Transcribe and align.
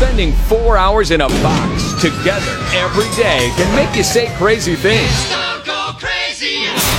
Spending 0.00 0.32
four 0.32 0.78
hours 0.78 1.10
in 1.10 1.20
a 1.20 1.28
box 1.28 1.92
together 2.00 2.56
every 2.72 3.04
day 3.22 3.52
can 3.56 3.76
make 3.76 3.94
you 3.94 4.02
say 4.02 4.28
crazy 4.38 4.74
things. 4.74 5.10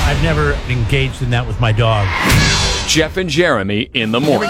I've 0.05 0.21
never 0.21 0.51
engaged 0.69 1.23
in 1.23 1.31
that 1.31 1.45
with 1.47 1.59
my 1.59 1.71
dog. 1.71 2.07
Jeff 2.87 3.17
and 3.17 3.27
Jeremy 3.27 3.89
in 3.95 4.11
the 4.11 4.19
morning. 4.19 4.49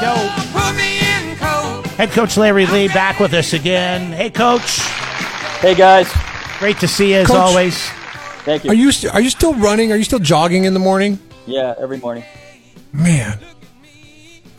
Head 1.96 2.10
coach 2.10 2.36
Larry 2.36 2.66
Lee 2.66 2.90
back 2.90 3.22
with 3.22 3.34
us 3.34 3.54
again. 3.54 4.12
Hey, 4.12 4.30
coach. 4.30 4.80
Hey 5.62 5.74
guys, 5.74 6.12
Great 6.60 6.78
to 6.80 6.90
see 6.90 7.12
you 7.12 7.20
as 7.20 7.28
Coach. 7.28 7.38
always. 7.38 7.88
thank 8.44 8.66
you. 8.66 8.72
Are 8.72 8.74
you 8.74 8.92
st- 8.92 9.14
are 9.14 9.22
you 9.22 9.30
still 9.30 9.54
running? 9.56 9.94
Are 9.94 9.98
you 9.98 10.04
still 10.04 10.20
jogging 10.20 10.66
in 10.66 10.74
the 10.74 10.80
morning? 10.80 11.20
yeah, 11.46 11.74
every 11.80 12.00
morning. 12.00 12.26
Man, 12.92 13.40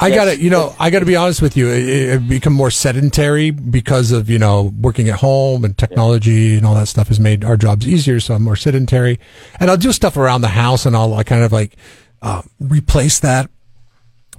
I 0.02 0.08
Yes. 0.08 0.16
got 0.16 0.24
to 0.26 0.38
you 0.40 0.50
know 0.50 0.74
I 0.78 0.90
got 0.90 1.00
to 1.00 1.06
be 1.06 1.16
honest 1.16 1.40
with 1.40 1.56
you. 1.56 1.68
It, 1.68 1.88
it 1.88 2.28
become 2.28 2.52
more 2.52 2.70
sedentary 2.70 3.50
because 3.50 4.10
of 4.12 4.28
you 4.28 4.38
know 4.38 4.72
working 4.80 5.08
at 5.08 5.20
home 5.20 5.64
and 5.64 5.76
technology 5.78 6.56
and 6.56 6.66
all 6.66 6.74
that 6.74 6.88
stuff 6.88 7.08
has 7.08 7.20
made 7.20 7.44
our 7.44 7.56
jobs 7.56 7.86
easier. 7.86 8.18
So 8.20 8.34
I'm 8.34 8.42
more 8.42 8.56
sedentary, 8.56 9.18
and 9.60 9.70
I'll 9.70 9.76
do 9.76 9.92
stuff 9.92 10.16
around 10.16 10.40
the 10.40 10.48
house 10.48 10.84
and 10.86 10.96
I'll 10.96 11.08
like, 11.08 11.26
kind 11.26 11.44
of 11.44 11.52
like 11.52 11.76
uh, 12.20 12.42
replace 12.58 13.20
that 13.20 13.48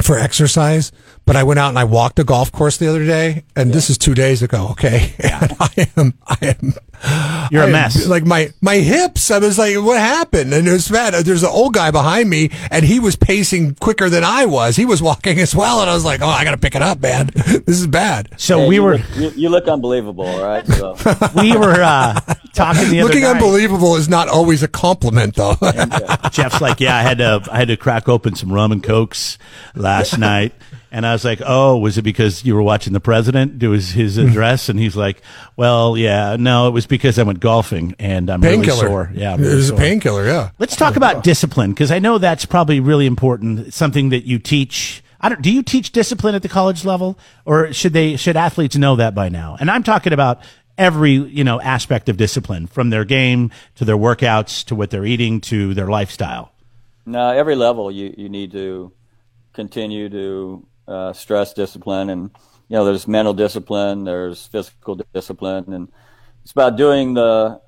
for 0.02 0.18
exercise. 0.18 0.92
But 1.26 1.38
I 1.38 1.44
went 1.44 1.58
out 1.58 1.70
and 1.70 1.80
I 1.80 1.86
walked 1.86 2.20
a 2.20 2.26
golf 2.26 2.52
course 2.52 2.76
the 2.76 2.88
other 2.90 3.06
day, 3.06 3.46
and 3.56 3.72
this 3.74 3.90
is 3.90 3.98
two 3.98 4.14
days 4.14 4.42
ago. 4.44 4.68
Okay, 4.72 5.14
and 5.20 5.54
I 5.58 5.88
am 5.98 6.14
I 6.28 6.38
am 6.60 6.74
You're 7.50 7.62
I 7.62 7.66
a 7.66 7.68
am- 7.68 7.72
mess. 7.72 8.08
Like 8.08 8.26
my 8.26 8.52
my 8.60 8.76
hips, 8.76 9.32
I 9.32 9.40
was 9.40 9.58
like, 9.58 9.78
what 9.78 9.98
happened? 9.98 10.54
And 10.54 10.68
it 10.68 10.72
was 10.74 10.90
bad. 10.90 11.14
There's 11.14 11.44
an 11.44 11.50
old 11.50 11.74
guy 11.76 11.92
behind 11.92 12.30
me, 12.30 12.50
and 12.70 12.84
he 12.84 13.00
was 13.00 13.16
pacing 13.16 13.76
quicker 13.76 14.10
than 14.10 14.26
I 14.26 14.46
was. 14.48 14.76
He 14.76 14.84
was 14.86 15.02
walking 15.02 15.40
as 15.40 15.56
well, 15.56 15.80
and 15.80 15.90
I 15.90 15.94
was 15.94 16.04
like, 16.04 16.22
oh, 16.22 16.28
I 16.28 16.44
got 16.44 16.52
to 16.52 16.58
pick 16.58 16.76
it 16.76 16.82
up, 16.82 17.00
man. 17.02 17.30
This 17.66 17.80
is 17.80 17.88
bad. 17.88 18.28
So 18.38 18.60
Hey, 18.60 18.68
we 18.68 18.76
you 18.76 18.84
were 18.84 18.98
Look, 18.98 19.16
you, 19.16 19.30
you 19.44 19.50
look 19.50 19.68
unbelievable. 19.70 20.26
All 20.28 20.44
right. 20.44 20.68
So 20.68 20.98
we 21.38 21.56
were 21.56 21.82
uh, 21.82 22.20
talking 22.54 22.90
the 22.90 23.00
other 23.00 23.08
Looking 23.08 23.22
night. 23.24 23.36
unbelievable 23.38 23.96
is 23.96 24.10
not 24.10 24.28
always 24.28 24.62
a 24.64 24.68
compliment, 24.68 25.36
though. 25.36 25.56
Jeff's 26.32 26.60
like, 26.60 26.82
yeah, 26.82 26.98
I 26.98 27.02
had 27.02 27.20
to, 27.20 27.42
I 27.50 27.58
had 27.60 27.70
to 27.70 27.78
crack 27.78 28.10
open 28.10 28.36
some 28.36 28.52
rum 28.52 28.74
and 28.74 28.84
cokes 28.84 29.38
last 29.76 30.18
night. 30.18 30.54
And 30.94 31.06
I 31.08 31.12
was 31.14 31.26
like, 31.26 31.42
oh, 31.44 31.78
was 31.80 31.98
it 31.98 32.04
because 32.04 32.46
you 32.46 32.54
were 32.54 32.62
watching 32.62 32.94
the 32.94 33.00
president 33.00 33.58
do 33.58 33.72
his, 33.72 33.90
his 33.90 34.16
Hmm. 34.16 34.28
address? 34.28 34.70
And 34.70 34.78
he's 34.80 34.96
like, 34.96 35.22
well, 35.58 35.98
yeah, 35.98 36.38
no, 36.40 36.68
it 36.68 36.72
was 36.72 36.86
because 36.86 37.18
I 37.18 37.24
went 37.24 37.40
golfing 37.40 37.96
and 37.98 38.30
I'm 38.30 38.42
really 38.42 38.58
painkiller. 38.58 38.88
sore. 38.88 39.12
Yeah. 39.14 39.34
I'm 39.34 39.40
it 39.42 39.44
really 39.46 39.56
was 39.58 39.70
a 39.72 39.76
painkiller. 39.76 40.26
Yeah. 40.28 40.52
Let's 40.60 40.76
talk 40.76 40.96
about 40.96 41.24
discipline 41.24 41.72
because 41.74 41.92
I 41.92 41.98
know 41.98 42.20
that's 42.20 42.46
probably 42.46 42.80
really 42.80 43.08
important. 43.08 43.74
Something 43.74 44.10
that 44.10 44.26
you 44.26 44.38
teach. 44.38 45.04
I 45.20 45.30
don't, 45.30 45.42
do 45.42 45.52
you 45.52 45.64
teach 45.64 45.92
discipline 45.94 46.36
at 46.36 46.42
the 46.44 46.50
college 46.50 46.86
level 46.86 47.18
or 47.46 47.74
should 47.74 47.94
they, 47.94 48.16
should 48.16 48.38
athletes 48.38 48.76
know 48.76 48.96
that 48.98 49.16
by 49.16 49.30
now? 49.30 49.58
And 49.60 49.72
I'm 49.72 49.82
talking 49.82 50.14
about 50.14 50.42
every, 50.78 51.12
you 51.14 51.44
know, 51.44 51.60
aspect 51.62 52.08
of 52.10 52.18
discipline 52.18 52.68
from 52.68 52.90
their 52.92 53.06
game 53.06 53.50
to 53.76 53.86
their 53.86 53.98
workouts 53.98 54.64
to 54.66 54.76
what 54.76 54.90
they're 54.92 55.06
eating 55.06 55.40
to 55.42 55.74
their 55.74 55.88
lifestyle. 55.88 56.52
no, 57.06 57.30
every 57.32 57.56
level 57.56 57.90
you 57.90 58.14
you 58.18 58.30
need 58.30 58.52
to 58.52 58.92
continue 59.54 60.10
to 60.10 60.66
uh, 60.88 61.14
stress 61.14 61.54
discipline, 61.54 62.10
and 62.10 62.32
you 62.70 62.78
know 62.78 62.86
there's 62.86 63.08
mental 63.08 63.34
discipline, 63.34 64.04
there's 64.04 64.46
physical 64.48 65.00
discipline, 65.14 65.74
and 65.74 65.92
it's 66.44 66.52
about 66.52 66.78
doing 66.78 67.14
the 67.14 67.62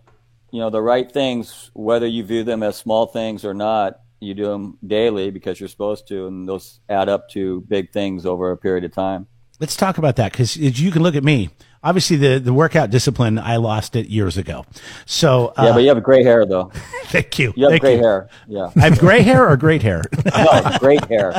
you 0.51 0.59
know 0.59 0.69
the 0.69 0.81
right 0.81 1.11
things, 1.11 1.71
whether 1.73 2.07
you 2.07 2.23
view 2.23 2.43
them 2.43 2.63
as 2.63 2.75
small 2.75 3.05
things 3.07 3.45
or 3.45 3.53
not. 3.53 3.99
You 4.21 4.33
do 4.33 4.45
them 4.45 4.77
daily 4.85 5.29
because 5.29 5.59
you're 5.59 5.69
supposed 5.69 6.07
to, 6.07 6.27
and 6.27 6.47
those 6.47 6.79
add 6.89 7.09
up 7.09 7.29
to 7.31 7.61
big 7.67 7.91
things 7.91 8.25
over 8.25 8.51
a 8.51 8.57
period 8.57 8.85
of 8.85 8.93
time. 8.93 9.27
Let's 9.59 9.75
talk 9.75 9.97
about 9.97 10.15
that 10.15 10.31
because 10.31 10.57
you 10.57 10.91
can 10.91 11.03
look 11.03 11.15
at 11.15 11.23
me. 11.23 11.49
Obviously, 11.85 12.17
the, 12.17 12.39
the 12.39 12.51
workout 12.51 12.89
discipline, 12.89 13.37
I 13.37 13.57
lost 13.57 13.95
it 13.95 14.07
years 14.07 14.37
ago. 14.37 14.65
So, 15.05 15.53
uh, 15.55 15.65
Yeah, 15.65 15.71
but 15.73 15.79
you 15.83 15.89
have 15.89 16.01
gray 16.01 16.23
hair 16.23 16.43
though. 16.45 16.71
thank 17.05 17.37
you. 17.37 17.53
You 17.55 17.65
have 17.65 17.71
Thank 17.73 17.81
gray 17.81 17.95
you. 17.97 18.01
hair. 18.01 18.29
Yeah, 18.47 18.71
I 18.75 18.79
have 18.81 18.97
gray 18.97 19.21
hair 19.21 19.47
or 19.47 19.55
great 19.55 19.83
hair? 19.83 20.01
no, 20.35 20.77
great 20.79 21.05
hair. 21.05 21.31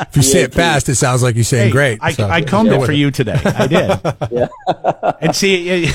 If 0.00 0.16
you 0.16 0.22
say 0.22 0.42
it 0.42 0.52
fast, 0.52 0.90
it 0.90 0.96
sounds 0.96 1.22
like 1.22 1.34
you're 1.34 1.44
saying 1.44 1.68
Hey, 1.68 1.72
great. 1.72 1.98
I, 2.02 2.12
so- 2.12 2.28
I 2.28 2.42
combed 2.42 2.68
go 2.68 2.82
it 2.82 2.86
for 2.86 2.92
you 2.92 3.10
today. 3.10 3.40
I 3.44 3.66
did. 3.66 4.00
Yeah. 4.30 4.48
and 5.20 5.34
see, 5.34 5.88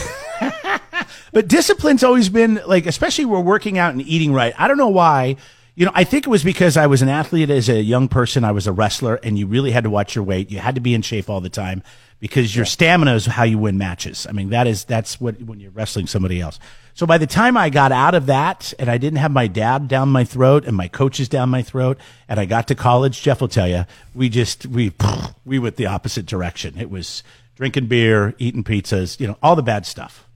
but 1.32 1.48
discipline's 1.48 2.04
always 2.04 2.30
been 2.30 2.60
like, 2.66 2.86
especially 2.88 3.26
we're 3.26 3.40
working 3.40 3.78
out 3.78 3.94
and 3.94 4.02
eating 4.02 4.34
right. 4.34 4.54
I 4.58 4.68
don't 4.68 4.78
know 4.78 4.90
why. 4.90 5.36
You 5.76 5.86
know, 5.86 5.92
I 5.96 6.04
think 6.04 6.28
it 6.28 6.30
was 6.30 6.44
because 6.44 6.76
I 6.76 6.88
was 6.88 7.02
an 7.02 7.10
athlete 7.10 7.50
as 7.50 7.70
a 7.70 7.82
young 7.82 8.10
person. 8.10 8.44
I 8.44 8.52
was 8.52 8.68
a 8.68 8.74
wrestler, 8.74 9.16
and 9.24 9.40
you 9.40 9.48
really 9.48 9.72
had 9.72 9.86
to 9.86 9.90
watch 9.90 10.16
your 10.16 10.24
weight. 10.24 10.52
You 10.52 10.60
had 10.60 10.76
to 10.76 10.82
be 10.82 10.94
in 10.94 11.02
shape 11.02 11.30
all 11.30 11.40
the 11.40 11.50
time 11.50 11.82
because 12.20 12.56
your 12.56 12.66
stamina 12.66 13.16
is 13.16 13.26
how 13.26 13.44
you 13.44 13.58
win 13.58 13.78
matches. 13.78 14.28
I 14.28 14.34
mean, 14.34 14.50
that 14.50 14.68
is 14.68 14.84
that's 14.84 15.22
what 15.22 15.42
when 15.42 15.60
you're 15.60 15.72
wrestling 15.72 16.08
somebody 16.08 16.42
else. 16.42 16.60
So 16.94 17.06
by 17.06 17.18
the 17.18 17.28
time 17.28 17.56
I 17.56 17.70
got 17.70 17.94
out 17.94 18.16
of 18.16 18.26
that, 18.26 18.74
and 18.78 18.90
I 18.90 18.98
didn't 18.98 19.20
have 19.20 19.32
my 19.32 19.48
dad 19.48 19.88
down 19.88 20.10
my 20.10 20.26
throat 20.26 20.66
and 20.66 20.76
my 20.76 20.90
coaches 20.90 21.30
down 21.30 21.50
my 21.50 21.62
throat, 21.62 21.98
and 22.28 22.38
I 22.40 22.46
got 22.46 22.68
to 22.68 22.76
college, 22.76 23.22
Jeff 23.22 23.40
will 23.40 23.48
tell 23.48 23.68
you, 23.68 23.86
we 24.14 24.28
just 24.28 24.66
we 24.66 24.92
we 25.46 25.58
went 25.58 25.78
the 25.78 25.86
opposite 25.86 26.26
direction. 26.26 26.78
It 26.78 26.90
was 26.90 27.24
drinking 27.56 27.88
beer, 27.88 28.36
eating 28.38 28.64
pizzas, 28.64 29.20
you 29.20 29.28
know, 29.28 29.38
all 29.42 29.56
the 29.56 29.64
bad 29.64 29.86
stuff. 29.86 30.28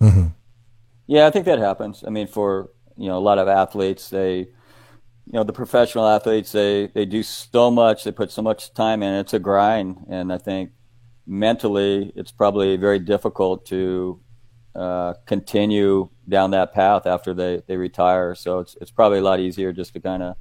Mm-hmm. 0.00 0.26
Yeah, 1.06 1.26
I 1.26 1.30
think 1.30 1.46
that 1.46 1.58
happens. 1.58 2.04
I 2.06 2.10
mean, 2.10 2.26
for 2.26 2.70
you 2.96 3.08
know, 3.08 3.18
a 3.18 3.20
lot 3.20 3.38
of 3.38 3.48
athletes, 3.48 4.10
they, 4.10 4.48
you 5.26 5.34
know, 5.34 5.44
the 5.44 5.52
professional 5.52 6.06
athletes, 6.06 6.52
they 6.52 6.88
they 6.88 7.04
do 7.04 7.22
so 7.22 7.70
much, 7.70 8.04
they 8.04 8.12
put 8.12 8.30
so 8.30 8.42
much 8.42 8.72
time 8.74 9.02
in. 9.02 9.14
It's 9.14 9.34
a 9.34 9.38
grind, 9.38 10.04
and 10.08 10.32
I 10.32 10.38
think 10.38 10.70
mentally, 11.26 12.12
it's 12.16 12.32
probably 12.32 12.76
very 12.76 12.98
difficult 12.98 13.64
to 13.66 14.20
uh, 14.74 15.14
continue 15.26 16.08
down 16.28 16.50
that 16.52 16.72
path 16.72 17.06
after 17.06 17.34
they 17.34 17.62
they 17.66 17.76
retire. 17.76 18.34
So 18.34 18.58
it's 18.60 18.76
it's 18.80 18.90
probably 18.90 19.18
a 19.18 19.22
lot 19.22 19.40
easier 19.40 19.72
just 19.72 19.92
to 19.94 20.00
kind 20.00 20.22
of, 20.22 20.36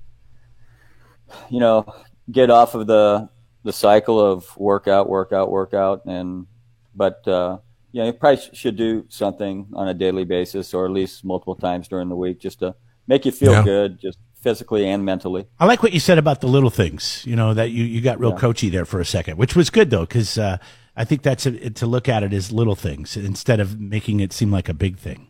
you 1.50 1.60
know, 1.60 1.86
get 2.32 2.50
off 2.50 2.76
of 2.76 2.88
the 2.88 3.30
the 3.64 3.74
cycle 3.74 4.20
of 4.20 4.58
workout, 4.58 5.10
workout, 5.10 5.52
workout, 5.52 6.06
and 6.06 6.48
but. 6.96 7.28
Uh, 7.28 7.58
yeah, 7.94 8.06
you 8.06 8.14
probably 8.14 8.42
should 8.54 8.78
do 8.78 9.04
something 9.10 9.68
on 9.74 9.90
a 9.90 9.94
daily 9.94 10.24
basis 10.24 10.74
or 10.74 10.86
at 10.86 10.92
least 10.92 11.26
multiple 11.26 11.56
times 11.58 11.90
during 11.90 12.08
the 12.08 12.16
week 12.16 12.40
just 12.40 12.60
to 12.60 12.74
make 13.06 13.26
you 13.26 13.34
feel 13.34 13.52
Yeah. 13.52 13.64
good, 13.66 14.00
just 14.00 14.18
physically 14.42 14.88
and 14.88 15.06
mentally. 15.06 15.46
I 15.60 15.66
like 15.66 15.84
what 15.84 15.94
you 15.94 16.00
said 16.00 16.18
about 16.18 16.42
the 16.42 16.48
little 16.48 16.70
things. 16.70 17.24
You 17.26 17.36
know 17.36 17.54
that 17.54 17.72
you 17.72 17.84
you 17.84 18.02
got 18.02 18.20
real 18.20 18.32
Yeah. 18.32 18.38
coachy 18.38 18.70
there 18.70 18.86
for 18.86 19.00
a 19.00 19.06
second, 19.06 19.38
which 19.38 19.56
was 19.56 19.70
good 19.70 19.90
though, 19.90 20.02
because 20.06 20.38
uh, 20.38 20.58
I 20.96 21.06
think 21.06 21.22
that's 21.22 21.46
a, 21.46 21.70
to 21.70 21.86
look 21.86 22.10
at 22.10 22.24
it 22.24 22.34
as 22.34 22.52
little 22.52 22.76
things 22.76 23.16
instead 23.16 23.60
of 23.60 23.80
making 23.80 24.20
it 24.20 24.34
seem 24.34 24.52
like 24.52 24.68
a 24.68 24.74
big 24.74 24.98
thing. 24.98 25.28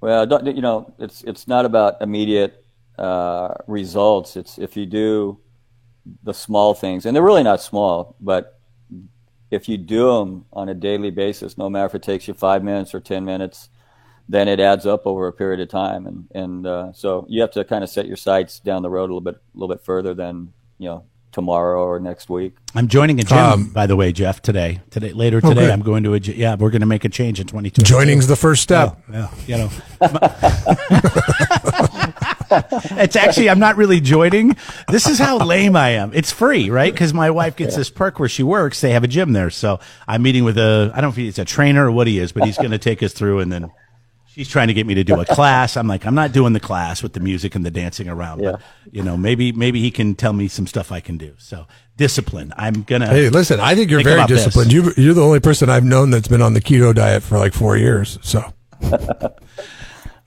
Well, 0.00 0.26
don't, 0.26 0.46
you 0.46 0.62
know, 0.62 0.94
it's 0.98 1.22
it's 1.24 1.48
not 1.48 1.64
about 1.64 2.00
immediate 2.00 2.64
uh, 2.98 3.54
results. 3.66 4.36
It's 4.36 4.58
if 4.58 4.76
you 4.76 4.86
do 4.86 5.40
the 6.22 6.34
small 6.34 6.74
things, 6.74 7.06
and 7.06 7.16
they're 7.16 7.22
really 7.22 7.42
not 7.42 7.60
small, 7.60 8.14
but 8.20 8.60
if 9.50 9.68
you 9.68 9.78
do 9.78 10.12
them 10.18 10.44
on 10.52 10.68
a 10.68 10.74
daily 10.74 11.10
basis, 11.10 11.56
no 11.56 11.70
matter 11.70 11.86
if 11.86 11.94
it 11.94 12.02
takes 12.02 12.28
you 12.28 12.34
five 12.34 12.62
minutes 12.62 12.94
or 12.94 13.00
ten 13.00 13.24
minutes, 13.24 13.70
then 14.28 14.48
it 14.48 14.60
adds 14.60 14.86
up 14.86 15.06
over 15.06 15.26
a 15.28 15.32
period 15.32 15.60
of 15.60 15.68
time, 15.68 16.06
and 16.06 16.24
and 16.34 16.66
uh, 16.66 16.92
so 16.92 17.26
you 17.28 17.40
have 17.40 17.52
to 17.52 17.64
kind 17.64 17.84
of 17.84 17.90
set 17.90 18.06
your 18.06 18.16
sights 18.16 18.58
down 18.60 18.82
the 18.82 18.90
road 18.90 19.04
a 19.10 19.14
little 19.14 19.20
bit, 19.20 19.36
a 19.36 19.58
little 19.58 19.74
bit 19.74 19.84
further 19.84 20.14
than 20.14 20.52
you 20.78 20.88
know 20.88 21.04
tomorrow 21.32 21.84
or 21.84 22.00
next 22.00 22.30
week. 22.30 22.56
I'm 22.74 22.88
joining 22.88 23.20
a 23.20 23.22
gym, 23.22 23.36
Um, 23.36 23.64
by 23.68 23.86
the 23.86 23.94
way, 23.94 24.10
Jeff. 24.10 24.40
Today, 24.40 24.80
today, 24.90 25.12
later 25.12 25.40
today, 25.42 25.54
good. 25.54 25.70
I'm 25.70 25.82
going 25.82 26.02
to 26.04 26.14
a 26.14 26.20
gy- 26.20 26.34
yeah. 26.34 26.54
We're 26.54 26.70
going 26.70 26.80
to 26.80 26.86
make 26.86 27.04
a 27.04 27.10
change 27.10 27.40
in 27.40 27.46
2022. 27.46 27.82
Joining's 27.82 28.26
the 28.26 28.36
first 28.36 28.62
step. 28.62 28.98
Yeah, 29.12 29.28
you 29.46 29.56
know. 29.58 29.70
it's 33.02 33.16
actually 33.16 33.50
I'm 33.50 33.58
not 33.58 33.76
really 33.76 34.00
joining. 34.00 34.56
This 34.88 35.06
is 35.06 35.18
how 35.18 35.38
lame 35.38 35.76
I 35.76 35.90
am. 35.90 36.12
It's 36.14 36.32
free, 36.32 36.70
right? 36.70 36.92
Because 36.92 37.12
my 37.12 37.30
wife 37.30 37.56
gets 37.56 37.76
this 37.76 37.90
perk 37.90 38.18
where 38.18 38.28
she 38.28 38.42
works. 38.42 38.80
They 38.80 38.92
have 38.92 39.04
a 39.04 39.08
gym 39.08 39.32
there, 39.32 39.50
so 39.50 39.80
I'm 40.08 40.22
meeting 40.22 40.44
with 40.44 40.58
a 40.58 40.90
I 40.94 41.00
don't 41.00 41.08
know 41.10 41.10
if 41.10 41.16
he's 41.16 41.38
a 41.38 41.44
trainer 41.44 41.86
or 41.86 41.92
what 41.92 42.06
he 42.06 42.18
is, 42.18 42.32
but 42.32 42.44
he's 42.44 42.56
going 42.56 42.70
to 42.70 42.78
take 42.78 43.02
us 43.02 43.12
through, 43.12 43.40
and 43.40 43.52
then 43.52 43.70
she's 44.36 44.48
trying 44.48 44.68
to 44.68 44.74
get 44.74 44.86
me 44.86 44.92
to 44.94 45.02
do 45.02 45.18
a 45.18 45.24
class. 45.24 45.78
I'm 45.78 45.88
like, 45.88 46.04
I'm 46.06 46.14
not 46.14 46.32
doing 46.32 46.52
the 46.52 46.60
class 46.60 47.02
with 47.02 47.14
the 47.14 47.20
music 47.20 47.54
and 47.54 47.64
the 47.64 47.70
dancing 47.70 48.06
around, 48.08 48.42
but 48.42 48.60
you 48.92 49.02
know, 49.02 49.16
maybe 49.16 49.50
maybe 49.50 49.80
he 49.80 49.90
can 49.90 50.14
tell 50.14 50.34
me 50.34 50.46
some 50.46 50.66
stuff 50.66 50.92
I 50.92 51.00
can 51.00 51.16
do. 51.16 51.34
So 51.38 51.66
discipline. 51.96 52.52
I'm 52.58 52.82
gonna. 52.82 53.06
Hey, 53.08 53.30
listen, 53.30 53.58
I 53.60 53.74
think 53.74 53.90
you're 53.90 54.02
Think 54.02 54.16
very 54.16 54.26
disciplined. 54.26 54.72
You, 54.72 54.92
you're 54.98 55.14
the 55.14 55.24
only 55.24 55.40
person 55.40 55.70
I've 55.70 55.84
known 55.84 56.10
that's 56.10 56.28
been 56.28 56.42
on 56.42 56.52
the 56.52 56.60
keto 56.60 56.94
diet 56.94 57.22
for 57.22 57.38
like 57.38 57.54
four 57.54 57.76
years. 57.78 58.18
So. 58.22 58.52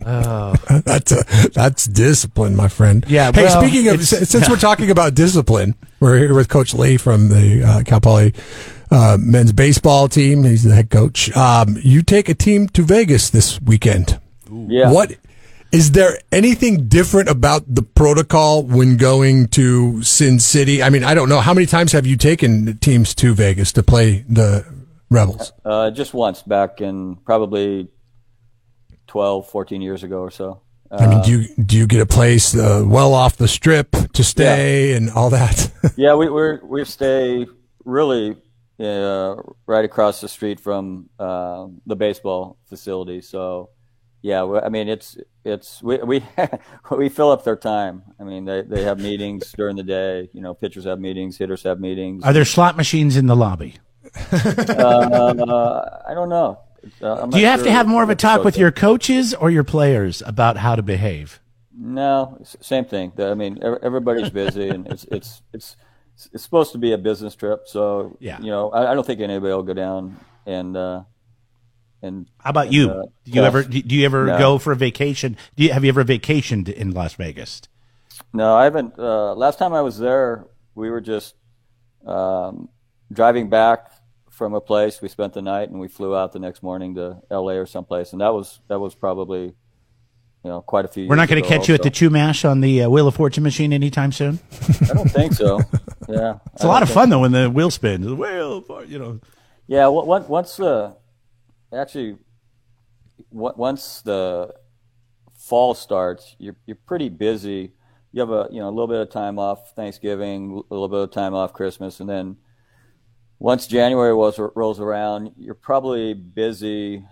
Oh. 0.06 0.56
That's 0.86 1.12
a, 1.12 1.50
that's 1.54 1.86
discipline, 1.86 2.56
my 2.56 2.70
friend. 2.70 3.04
Yeah, 3.08 3.32
Hey, 3.34 3.44
well, 3.44 3.62
speaking 3.62 3.90
of, 3.90 3.96
it's- 3.96 4.14
s- 4.14 4.30
since 4.30 4.50
we're 4.50 4.56
talking 4.70 4.90
about 4.90 5.14
discipline, 5.14 5.76
we're 6.00 6.18
here 6.18 6.34
with 6.34 6.48
Coach 6.48 6.74
Lee 6.74 6.96
from 6.96 7.28
the 7.28 7.64
uh, 7.64 7.84
Cal 7.84 8.00
Poly 8.00 8.34
uh, 8.91 9.18
men's 9.19 9.53
baseball 9.53 10.07
team. 10.07 10.44
He's 10.44 10.63
the 10.63 10.75
head 10.75 10.89
coach. 10.89 11.36
Um, 11.36 11.77
you 11.81 12.01
take 12.01 12.30
a 12.30 12.33
team 12.33 12.68
to 12.69 12.83
Vegas 12.83 13.30
this 13.30 13.62
weekend. 13.62 14.19
Yeah. 14.50 14.91
What 14.91 15.15
is 15.71 15.91
there 15.91 16.18
anything 16.31 16.88
different 16.88 17.30
about 17.30 17.63
the 17.74 17.83
protocol 17.83 18.63
when 18.63 18.97
going 18.97 19.47
to 19.50 20.01
Sin 20.01 20.39
City? 20.39 20.81
I 20.81 20.89
mean, 20.89 21.03
I 21.03 21.13
don't 21.13 21.30
know 21.30 21.39
how 21.39 21.53
many 21.53 21.68
times 21.68 21.91
have 21.91 22.07
you 22.07 22.18
taken 22.18 22.77
teams 22.77 23.13
to 23.15 23.33
Vegas 23.33 23.71
to 23.74 23.83
play 23.83 24.25
the 24.27 24.65
Rebels. 25.12 25.53
Uh, 25.65 25.89
just 25.89 26.13
once 26.13 26.44
back 26.44 26.81
in 26.81 27.15
probably 27.18 27.88
12, 29.07 29.50
14 29.50 29.81
years 29.81 30.03
ago 30.03 30.19
or 30.19 30.31
so. 30.31 30.62
I 30.91 31.06
mean, 31.06 31.21
do 31.21 31.31
you 31.31 31.63
do 31.63 31.77
you 31.77 31.86
get 31.86 32.01
a 32.01 32.06
place 32.07 32.56
uh, 32.56 32.83
well 32.83 33.13
off 33.13 33.38
the 33.38 33.47
strip 33.47 33.91
to 34.13 34.24
stay 34.24 34.94
and 34.94 35.12
all 35.12 35.30
that? 35.30 35.71
Yeah, 35.95 36.15
we 36.15 36.30
we're, 36.30 36.63
we 36.65 36.83
stay 36.86 37.45
really 37.86 38.38
uh, 38.80 39.36
right 39.66 39.86
across 39.86 40.22
the 40.22 40.28
street 40.30 40.60
from 40.60 41.10
uh, 41.20 41.68
the 41.86 41.96
baseball 41.96 42.58
facility. 42.66 43.22
So, 43.22 43.70
yeah, 44.22 44.44
I 44.64 44.70
mean 44.70 44.90
it's 44.90 45.18
it's 45.44 45.81
we 45.81 45.98
we 45.98 46.24
we 46.92 47.10
fill 47.10 47.31
up 47.31 47.44
their 47.44 47.56
time. 47.56 48.04
I 48.20 48.24
mean 48.24 48.46
they 48.46 48.62
they 48.62 48.84
have 48.84 49.00
meetings 49.00 49.52
during 49.58 49.76
the 49.76 49.84
day. 49.84 50.30
You 50.34 50.42
know, 50.42 50.54
pitchers 50.54 50.86
have 50.86 51.00
meetings, 51.00 51.38
hitters 51.38 51.64
have 51.64 51.80
meetings. 51.80 52.24
Are 52.24 52.34
there 52.34 52.46
slot 52.46 52.78
machines 52.78 53.18
in 53.18 53.28
the 53.28 53.36
lobby? 53.36 53.76
Uh, 54.31 56.02
I 56.08 56.14
don't 56.14 56.30
know. 56.30 56.60
Uh, 57.02 57.25
Do 57.28 57.40
you 57.40 57.46
have 57.46 57.64
to 57.64 57.72
have 57.72 57.88
more 57.88 58.02
of 58.02 58.10
a 58.10 58.16
talk 58.16 58.44
with 58.44 58.58
your 58.58 58.72
coaches 58.72 59.34
or 59.34 59.52
your 59.52 59.64
players 59.64 60.24
about 60.25 60.58
how 60.58 60.75
to 60.75 60.82
behave? 60.82 61.40
No, 61.78 62.42
same 62.62 62.86
thing. 62.86 63.12
I 63.20 63.34
mean, 63.36 63.60
everybody's 63.62 64.30
busy, 64.30 64.70
and 64.70 64.88
it's 64.88 65.06
it's 65.06 65.42
it's 65.54 65.78
it's 66.33 66.44
supposed 66.44 66.71
to 66.74 66.77
be 66.77 66.92
a 66.94 66.98
business 66.98 67.36
trip. 67.36 67.68
So 67.68 68.18
Yeah. 68.19 68.39
you 68.39 68.48
know, 68.51 68.69
I, 68.71 68.92
I 68.92 68.94
don't 68.94 69.06
think 69.06 69.21
anybody 69.21 69.54
will 69.54 69.63
go 69.63 69.74
down 69.74 70.19
and 70.45 70.75
uh, 70.75 71.04
and 72.01 72.27
How 72.39 72.50
about 72.51 72.71
you? 72.71 72.89
Uh, 72.92 73.04
do 73.25 73.31
you 73.31 73.44
ever 73.44 73.63
do 73.63 73.95
you 73.95 74.06
ever 74.06 74.25
No. 74.25 74.38
go 74.38 74.57
for 74.57 74.71
a 74.71 74.75
vacation? 74.75 75.38
Do 75.56 75.63
you 75.63 75.74
have 75.74 75.83
you 75.83 75.89
ever 75.89 76.04
vacationed 76.04 76.68
in 76.69 76.92
Las 76.92 77.13
Vegas? 77.16 77.62
no, 78.33 78.56
I 78.56 78.66
haven't. 78.66 78.98
Uh, 79.00 79.33
last 79.36 79.60
time 79.60 79.74
I 79.74 79.81
was 79.81 79.98
there, 79.98 80.45
we 80.75 80.89
were 80.89 81.01
just 81.01 81.36
um, 82.06 82.69
driving 83.12 83.50
back 83.50 83.92
from 84.30 84.54
a 84.54 84.62
place. 84.62 85.01
We 85.01 85.07
spent 85.10 85.33
the 85.33 85.42
night, 85.42 85.69
and 85.69 85.80
we 85.80 85.88
flew 85.88 86.15
out 86.15 86.31
the 86.33 86.39
next 86.39 86.62
morning 86.63 86.95
to 86.95 87.22
L.A. 87.31 87.56
or 87.57 87.65
someplace, 87.65 88.12
and 88.13 88.22
that 88.22 88.33
was 88.33 88.60
that 88.68 88.80
was 88.80 88.95
probably 88.95 89.54
you 90.44 90.50
know 90.50 90.62
quite 90.62 90.86
a 90.86 90.88
few. 90.88 91.07
We're 91.07 91.15
not 91.15 91.27
going 91.30 91.41
to 91.41 91.47
catch 91.47 91.68
you 91.68 91.75
at 91.75 91.83
the 91.83 91.91
Chumash 91.91 92.50
on 92.50 92.62
the 92.62 92.83
uh, 92.83 92.89
Wheel 92.89 93.07
of 93.07 93.15
Fortune 93.15 93.44
machine 93.44 93.74
anytime 93.74 94.12
soon. 94.12 94.39
I 94.89 94.94
don't 94.94 95.09
think 95.12 95.33
so. 95.33 95.59
Yeah, 96.09 96.39
It's 96.56 96.63
a 96.63 96.68
lot 96.68 96.81
of 96.81 96.89
fun 96.89 97.12
though 97.12 97.19
when 97.19 97.31
the 97.33 97.51
wheel 97.51 97.69
spins. 97.69 98.03
The 98.07 98.15
wheel, 98.15 98.65
you 98.88 98.97
know. 98.97 99.19
Yeah, 99.68 99.89
on- 99.89 100.27
once 100.27 100.56
the 100.57 100.95
actually 101.71 102.18
on- 103.31 103.53
once 103.57 104.01
the 104.01 104.51
fall 105.38 105.75
starts, 105.75 106.36
you're 106.39 106.56
you're 106.65 106.80
pretty 106.88 107.09
busy. 107.09 107.74
You 108.12 108.21
have 108.21 108.31
a 108.31 108.47
you 108.50 108.59
know 108.59 108.69
a 108.69 108.71
little 108.71 108.88
bit 108.88 109.00
of 109.01 109.12
time 109.12 109.38
off 109.38 109.75
Thanksgiving, 109.75 110.63
a 110.71 110.74
little 110.74 110.88
bit 110.88 111.00
of 111.01 111.12
time 111.12 111.36
off 111.36 111.53
Christmas, 111.53 112.00
and 112.00 112.09
then 112.09 112.38
once 113.38 113.68
January 113.68 114.15
was, 114.15 114.39
rolls 114.56 114.80
around, 114.80 115.33
you're 115.38 115.53
probably 115.53 116.15
busy 116.15 117.06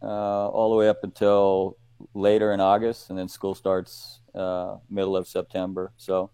uh, 0.00 0.06
all 0.06 0.70
the 0.70 0.76
way 0.76 0.88
up 0.88 0.98
until 1.02 1.76
later 2.14 2.52
in 2.52 2.60
August, 2.60 3.10
and 3.10 3.18
then 3.18 3.28
school 3.28 3.54
starts 3.54 4.20
uh, 4.34 4.76
middle 4.88 5.16
of 5.16 5.26
September. 5.28 5.92
So, 5.96 6.30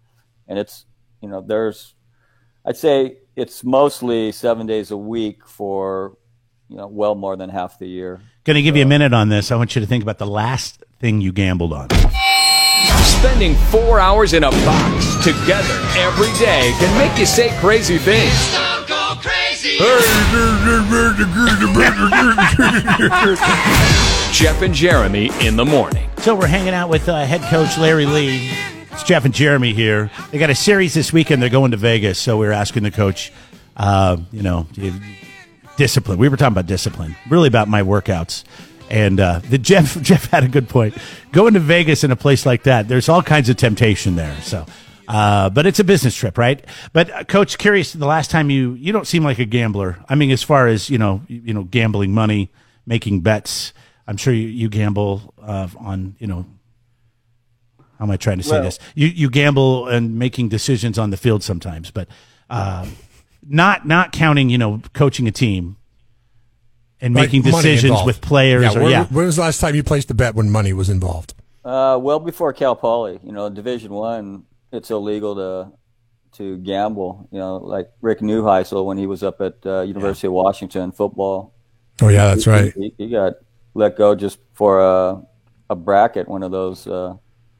and 0.47 0.57
it's 0.59 0.85
you 1.21 1.29
know 1.29 1.41
there's 1.41 1.95
I'd 2.65 2.77
say 2.77 3.17
it's 3.35 3.63
mostly 3.63 4.31
seven 4.31 4.67
days 4.67 4.91
a 4.91 4.97
week 4.97 5.47
for 5.47 6.17
you 6.69 6.77
know 6.77 6.87
well 6.87 7.15
more 7.15 7.35
than 7.35 7.49
half 7.49 7.79
the 7.79 7.87
year. 7.87 8.21
Going 8.43 8.55
to 8.55 8.61
give 8.61 8.75
you 8.75 8.83
a 8.83 8.87
minute 8.87 9.13
on 9.13 9.29
this. 9.29 9.51
I 9.51 9.55
want 9.55 9.75
you 9.75 9.81
to 9.81 9.87
think 9.87 10.03
about 10.03 10.17
the 10.17 10.27
last 10.27 10.83
thing 10.99 11.21
you 11.21 11.31
gambled 11.31 11.73
on. 11.73 11.89
Spending 13.03 13.55
four 13.71 13.99
hours 13.99 14.33
in 14.33 14.43
a 14.43 14.51
box 14.51 15.23
together 15.23 15.79
every 15.97 16.31
day 16.39 16.73
can 16.79 16.97
make 16.97 17.17
you 17.17 17.25
say 17.25 17.49
crazy 17.59 17.97
things. 17.97 18.33
Jeff 24.37 24.61
and 24.61 24.71
Jeremy 24.71 25.31
in 25.41 25.55
the 25.55 25.65
morning. 25.65 26.07
So 26.19 26.35
we're 26.35 26.45
hanging 26.45 26.75
out 26.75 26.89
with 26.89 27.09
uh, 27.09 27.25
head 27.25 27.41
coach 27.49 27.75
Larry 27.75 28.05
Lee. 28.05 28.51
It's 28.91 29.01
Jeff 29.01 29.25
and 29.25 29.33
Jeremy 29.33 29.73
here. 29.73 30.11
They 30.29 30.37
got 30.37 30.51
a 30.51 30.55
series 30.55 30.93
this 30.93 31.11
weekend. 31.11 31.41
They're 31.41 31.49
going 31.49 31.71
to 31.71 31.77
Vegas, 31.77 32.19
so 32.19 32.37
we 32.37 32.45
were 32.45 32.51
asking 32.51 32.83
the 32.83 32.91
coach, 32.91 33.33
uh, 33.77 34.17
you 34.31 34.43
know, 34.43 34.67
discipline. 35.75 36.19
We 36.19 36.29
were 36.29 36.37
talking 36.37 36.53
about 36.53 36.67
discipline, 36.67 37.15
really 37.27 37.47
about 37.47 37.67
my 37.67 37.81
workouts. 37.81 38.43
And 38.91 39.19
uh, 39.19 39.39
the 39.39 39.57
Jeff 39.57 39.99
Jeff 40.03 40.29
had 40.29 40.43
a 40.43 40.47
good 40.47 40.69
point. 40.69 40.95
Going 41.31 41.55
to 41.55 41.59
Vegas 41.59 42.03
in 42.03 42.11
a 42.11 42.15
place 42.15 42.45
like 42.45 42.61
that, 42.63 42.87
there's 42.87 43.09
all 43.09 43.23
kinds 43.23 43.49
of 43.49 43.57
temptation 43.57 44.17
there. 44.17 44.39
So, 44.41 44.67
uh, 45.07 45.49
but 45.49 45.65
it's 45.65 45.79
a 45.79 45.83
business 45.83 46.13
trip, 46.13 46.37
right? 46.37 46.63
But 46.93 47.09
uh, 47.09 47.23
coach, 47.23 47.57
curious, 47.57 47.91
the 47.91 48.05
last 48.05 48.29
time 48.29 48.51
you 48.51 48.73
you 48.73 48.93
don't 48.93 49.07
seem 49.07 49.23
like 49.23 49.39
a 49.39 49.45
gambler. 49.45 49.97
I 50.07 50.13
mean, 50.13 50.29
as 50.29 50.43
far 50.43 50.67
as 50.67 50.91
you 50.91 50.99
know, 50.99 51.23
you, 51.27 51.41
you 51.45 51.53
know, 51.55 51.63
gambling 51.63 52.13
money, 52.13 52.51
making 52.85 53.21
bets. 53.21 53.73
I'm 54.07 54.17
sure 54.17 54.33
you, 54.33 54.47
you 54.47 54.69
gamble 54.69 55.33
uh, 55.41 55.67
on 55.77 56.15
you 56.19 56.27
know. 56.27 56.45
How 57.99 58.05
am 58.05 58.11
I 58.11 58.17
trying 58.17 58.37
to 58.37 58.43
say 58.43 58.51
Well- 58.51 58.63
this? 58.63 58.79
You 58.95 59.07
you 59.07 59.29
gamble 59.29 59.87
and 59.87 60.17
making 60.19 60.49
decisions 60.49 60.97
on 60.99 61.09
the 61.09 61.17
field 61.17 61.43
sometimes, 61.43 61.91
but 61.91 62.07
uh, 62.49 62.85
not 63.47 63.87
not 63.87 64.11
counting 64.11 64.49
you 64.49 64.57
know 64.57 64.81
coaching 64.93 65.27
a 65.27 65.31
team 65.31 65.77
and 67.01 67.13
Like 67.13 67.25
making 67.25 67.41
money 67.43 67.55
decisions 67.55 67.83
involved. 67.85 68.07
with 68.07 68.21
players. 68.21 68.63
Yeah, 68.63 68.79
or, 68.79 68.83
when, 68.83 68.91
yeah. 68.91 69.05
when 69.05 69.25
was 69.25 69.35
the 69.35 69.41
last 69.41 69.59
time 69.59 69.75
you 69.75 69.83
placed 69.83 70.09
a 70.11 70.13
bet 70.13 70.35
when 70.35 70.49
money 70.49 70.73
was 70.73 70.89
involved? 70.89 71.33
Uh, 71.65 71.97
well 72.01 72.19
before 72.19 72.53
Cal 72.53 72.75
Poly, 72.75 73.19
you 73.23 73.31
know, 73.31 73.49
Division 73.49 73.91
One, 73.91 74.43
it's 74.71 74.89
illegal 74.91 75.35
to 75.35 75.71
to 76.37 76.57
gamble. 76.59 77.27
You 77.31 77.39
know, 77.39 77.57
like 77.57 77.89
Rick 78.01 78.19
Neuheisel 78.19 78.85
when 78.85 78.97
he 78.97 79.07
was 79.07 79.23
up 79.23 79.41
at 79.41 79.55
uh, 79.65 79.81
University 79.81 80.27
of 80.27 80.33
Washington 80.33 80.91
football. 80.91 81.53
Oh 82.01 82.09
yeah, 82.09 82.27
that's 82.27 82.45
right. 82.45 82.73
He, 82.73 82.93
he 82.97 83.09
got 83.09 83.33
let 83.77 83.95
go 83.97 84.15
just 84.15 84.39
for 84.53 84.81
a 84.81 85.21
a 85.69 85.75
bracket, 85.75 86.27
one 86.27 86.43
of 86.43 86.51
those. 86.51 86.87
Uh, 86.87 87.15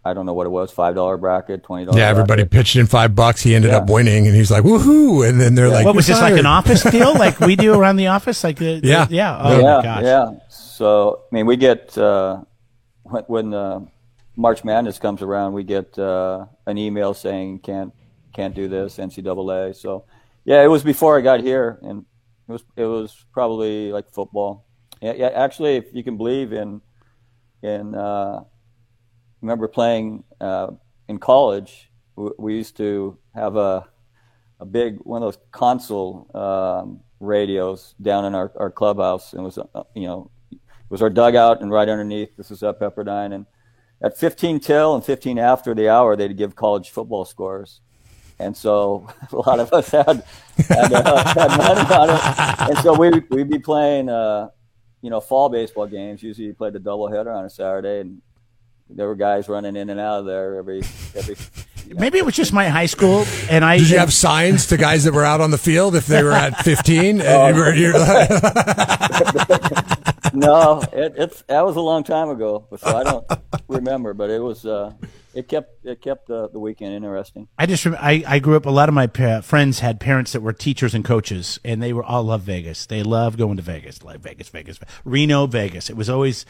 I 0.05 0.13
don't 0.13 0.25
know 0.25 0.33
what 0.33 0.45
it 0.45 0.49
was, 0.51 0.71
five 0.71 0.95
dollar 0.95 1.17
bracket, 1.17 1.63
twenty 1.63 1.85
dollars. 1.85 1.99
Yeah, 1.99 2.07
everybody 2.07 2.45
pitched 2.45 2.75
in 2.77 2.85
five 2.87 3.13
bucks. 3.13 3.41
He 3.41 3.53
ended 3.55 3.71
Yeah. 3.71 3.77
up 3.79 3.89
winning, 3.89 4.25
and 4.25 4.33
he's 4.35 4.49
like, 4.49 4.63
"Woohoo!" 4.63 5.27
And 5.27 5.39
then 5.39 5.53
they're 5.55 5.67
like, 5.69 5.85
what 5.85 5.95
was 5.95 6.07
"You're 6.07 6.15
this 6.15 6.21
like 6.21 6.39
an 6.39 6.45
office 6.45 6.83
deal, 6.91 7.13
like 7.13 7.39
we 7.41 7.55
do 7.57 7.73
around 7.77 7.97
the 7.97 8.07
office? 8.07 8.43
Like 8.43 8.57
the, 8.57 8.79
the- 8.79 8.87
Yeah. 8.87 9.07
yeah. 9.09 9.37
Oh 9.41 9.59
yeah, 9.59 9.77
my 9.77 9.83
gosh. 9.83 10.03
yeah. 10.03 10.25
So 10.49 11.23
I 11.29 11.35
mean, 11.35 11.45
we 11.45 11.57
get 11.57 11.97
uh, 11.97 12.41
when, 13.03 13.23
when 13.27 13.53
uh, 13.53 13.81
March 14.37 14.63
Madness 14.63 14.97
comes 14.97 15.21
around, 15.21 15.51
we 15.53 15.63
get 15.63 15.97
uh, 15.99 16.45
an 16.65 16.77
email 16.77 17.13
saying 17.13 17.59
can't 17.59 17.93
can't 18.33 18.55
do 18.55 18.69
this 18.69 18.97
NCAA. 18.97 19.75
So 19.75 20.05
yeah, 20.45 20.63
it 20.63 20.67
was 20.67 20.83
before 20.83 21.17
I 21.17 21.21
got 21.21 21.41
here, 21.41 21.79
and 21.81 22.05
it 22.47 22.51
was 22.53 22.63
it 22.77 22.85
was 22.85 23.25
probably 23.33 23.91
like 23.91 24.09
football. 24.11 24.63
Yeah, 25.01 25.13
yeah 25.13 25.27
actually, 25.27 25.75
if 25.75 25.85
you 25.93 26.03
can 26.03 26.17
believe 26.17 26.53
in 26.53 26.81
in 27.61 27.95
uh, 27.95 28.43
remember 29.41 29.67
playing 29.67 30.23
uh, 30.39 30.67
in 31.07 31.17
college, 31.19 31.91
we, 32.15 32.29
we 32.37 32.55
used 32.55 32.77
to 32.77 33.17
have 33.33 33.55
a 33.55 33.87
a 34.59 34.65
big 34.65 34.97
one 34.99 35.21
of 35.21 35.27
those 35.27 35.43
console 35.51 36.29
um, 36.33 37.01
radios 37.19 37.95
down 38.01 38.25
in 38.25 38.35
our, 38.35 38.51
our 38.55 38.71
clubhouse, 38.71 39.33
and 39.33 39.43
was 39.43 39.57
uh, 39.57 39.83
you 39.95 40.07
know 40.07 40.31
was 40.89 41.01
our 41.01 41.09
dugout, 41.09 41.61
and 41.61 41.71
right 41.71 41.89
underneath. 41.89 42.35
This 42.37 42.51
is 42.51 42.63
up 42.63 42.79
Pepperdine, 42.79 43.33
and 43.33 43.45
at 44.01 44.17
15 44.17 44.59
till 44.59 44.95
and 44.95 45.03
15 45.03 45.39
after 45.39 45.73
the 45.73 45.89
hour, 45.89 46.15
they'd 46.15 46.37
give 46.37 46.55
college 46.55 46.91
football 46.91 47.25
scores. 47.25 47.81
And 48.39 48.55
so 48.55 49.09
a 49.31 49.35
lot 49.35 49.59
of 49.59 49.73
us 49.73 49.89
had 49.89 50.23
had, 50.69 50.93
uh, 50.93 51.33
had 51.33 51.57
money 51.57 51.93
on 51.93 52.09
it, 52.09 52.69
and 52.69 52.77
so 52.79 52.93
we 52.97 53.09
we'd 53.29 53.49
be 53.49 53.59
playing, 53.59 54.09
uh, 54.09 54.49
you 55.01 55.09
know, 55.09 55.19
fall 55.21 55.49
baseball 55.49 55.87
games. 55.87 56.21
Usually, 56.23 56.47
you 56.47 56.53
played 56.53 56.73
the 56.73 56.79
doubleheader 56.79 57.33
on 57.35 57.45
a 57.45 57.49
Saturday, 57.49 58.01
and 58.01 58.21
there 58.89 59.07
were 59.07 59.15
guys 59.15 59.49
running 59.49 59.75
in 59.75 59.89
and 59.89 59.99
out 59.99 60.19
of 60.19 60.25
there 60.25 60.55
every 60.57 60.79
every. 61.15 61.35
Maybe 61.89 62.17
it 62.17 62.25
was 62.25 62.35
just 62.35 62.51
my 62.51 62.67
high 62.67 62.85
school, 62.85 63.23
and 63.49 63.63
I 63.63 63.77
Did 63.77 63.89
you 63.91 63.97
have 63.99 64.11
signs 64.11 64.67
to 64.67 64.77
guys 64.77 65.05
that 65.05 65.13
were 65.13 65.23
out 65.23 65.39
on 65.39 65.51
the 65.51 65.57
field 65.57 65.95
if 65.95 66.05
they 66.05 66.21
were 66.21 66.33
at 66.33 66.57
15? 66.65 67.21
And 67.21 67.55
were- 67.55 67.73
you're 67.73 67.97
like- 67.97 68.29
no, 70.33 70.81
it, 70.91 71.13
it's 71.17 71.43
that 71.43 71.65
was 71.65 71.77
a 71.77 71.81
long 71.81 72.03
time 72.03 72.27
ago, 72.29 72.67
so 72.77 72.97
I 72.97 73.03
don't 73.03 73.25
remember. 73.69 74.13
But 74.13 74.29
it 74.29 74.41
was 74.41 74.65
uh, 74.65 74.91
it 75.33 75.47
kept 75.47 75.85
it 75.85 76.01
kept 76.01 76.27
the, 76.27 76.49
the 76.49 76.59
weekend 76.59 76.93
interesting. 76.93 77.47
I 77.57 77.65
just 77.65 77.85
I, 77.85 78.23
I 78.27 78.39
grew 78.39 78.55
up. 78.55 78.65
A 78.65 78.69
lot 78.71 78.89
of 78.89 78.95
my 78.95 79.07
pa- 79.07 79.41
friends 79.41 79.79
had 79.79 79.99
parents 79.99 80.31
that 80.31 80.41
were 80.41 80.53
teachers 80.53 80.93
and 80.95 81.03
coaches, 81.05 81.59
and 81.63 81.81
they 81.81 81.93
were 81.93 82.03
all 82.03 82.23
love 82.23 82.41
Vegas. 82.41 82.85
They 82.85 83.03
love 83.03 83.37
going 83.37 83.57
to 83.57 83.63
Vegas, 83.63 84.03
like 84.03 84.19
Vegas, 84.19 84.49
Vegas, 84.49 84.79
Reno, 85.05 85.45
Vegas. 85.47 85.89
It 85.89 85.95
was 85.97 86.09
always 86.09 86.45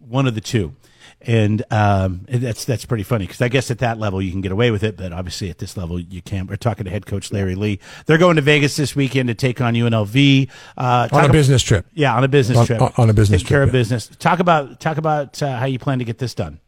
one 0.00 0.26
of 0.26 0.34
the 0.34 0.40
two, 0.40 0.74
and 1.20 1.62
um, 1.70 2.26
that's 2.28 2.64
that's 2.64 2.84
pretty 2.84 3.04
funny 3.04 3.26
because 3.26 3.40
I 3.40 3.48
guess 3.48 3.70
at 3.70 3.78
that 3.78 3.98
level 3.98 4.20
you 4.20 4.32
can 4.32 4.40
get 4.40 4.50
away 4.52 4.70
with 4.70 4.82
it, 4.82 4.96
but 4.96 5.12
obviously 5.12 5.48
at 5.50 5.58
this 5.58 5.76
level 5.76 6.00
you 6.00 6.22
can't. 6.22 6.48
We're 6.48 6.56
talking 6.56 6.84
to 6.84 6.90
head 6.90 7.06
coach 7.06 7.30
Larry 7.32 7.54
Lee. 7.54 7.78
They're 8.06 8.18
going 8.18 8.36
to 8.36 8.42
Vegas 8.42 8.76
this 8.76 8.96
weekend 8.96 9.28
to 9.28 9.34
take 9.34 9.60
on 9.60 9.74
UNLV 9.74 10.48
uh, 10.76 11.08
on 11.12 11.20
a 11.20 11.24
ab- 11.26 11.32
business 11.32 11.62
trip. 11.62 11.86
Yeah, 11.94 12.16
on 12.16 12.24
a 12.24 12.28
business 12.28 12.58
On- 12.58 12.66
trip. 12.66 12.98
on 12.98 13.08
a 13.10 13.14
business 13.14 13.42
Take 13.42 13.48
care 13.48 13.58
trip, 13.60 13.68
of 13.68 13.72
business. 13.72 14.08
Talk 14.18 14.40
about 14.40 14.80
talk 14.80 14.96
about 14.96 15.40
uh, 15.42 15.58
how 15.58 15.66
you 15.66 15.78
plan 15.78 15.98
to 16.00 16.04
get 16.04 16.18
this 16.18 16.34
done. 16.34 16.58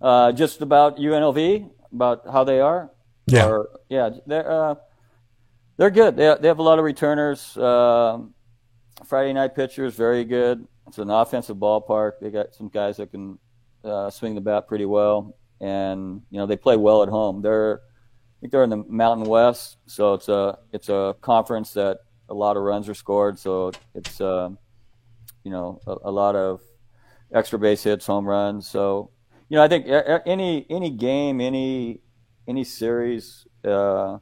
Uh, 0.00 0.32
just 0.32 0.60
about 0.60 0.98
UNLV, 0.98 1.70
about 1.92 2.22
how 2.30 2.44
they 2.44 2.60
are. 2.60 2.90
Yeah. 3.26 3.46
Or, 3.46 3.68
yeah. 3.88 4.10
They're, 4.26 4.50
uh, 4.50 4.74
They're 5.76 5.90
good. 5.90 6.16
They, 6.16 6.34
they 6.40 6.48
have 6.48 6.58
a 6.58 6.62
lot 6.62 6.78
of 6.78 6.84
returners. 6.84 7.56
Um 7.56 8.34
Friday 9.04 9.32
night 9.32 9.54
pitchers, 9.54 9.94
very 9.94 10.24
good. 10.24 10.66
It's 10.86 10.98
an 10.98 11.10
offensive 11.10 11.58
ballpark. 11.58 12.12
They 12.20 12.30
got 12.30 12.54
some 12.54 12.68
guys 12.68 12.96
that 12.96 13.10
can 13.10 13.38
uh, 13.84 14.08
swing 14.10 14.34
the 14.34 14.40
bat 14.40 14.66
pretty 14.66 14.86
well, 14.86 15.36
and 15.60 16.22
you 16.30 16.38
know 16.38 16.46
they 16.46 16.56
play 16.56 16.76
well 16.76 17.02
at 17.02 17.08
home. 17.08 17.42
They're 17.42 17.80
I 17.84 18.36
think 18.40 18.52
they're 18.52 18.64
in 18.64 18.70
the 18.70 18.84
Mountain 18.88 19.26
West, 19.28 19.76
so 19.86 20.14
it's 20.14 20.28
a 20.28 20.58
it's 20.72 20.88
a 20.88 21.14
conference 21.20 21.72
that 21.74 21.98
a 22.28 22.34
lot 22.34 22.56
of 22.56 22.62
runs 22.62 22.88
are 22.88 22.94
scored. 22.94 23.38
So 23.38 23.72
it's 23.94 24.20
uh, 24.20 24.48
you 25.44 25.50
know 25.50 25.80
a, 25.86 25.96
a 26.04 26.10
lot 26.10 26.34
of 26.34 26.62
extra 27.32 27.58
base 27.58 27.82
hits, 27.82 28.06
home 28.06 28.26
runs. 28.26 28.66
So 28.66 29.10
you 29.48 29.56
know 29.56 29.62
I 29.62 29.68
think 29.68 29.86
any 30.26 30.66
any 30.68 30.90
game, 30.90 31.40
any 31.40 32.00
any 32.48 32.64
series, 32.64 33.46
uh, 33.64 34.18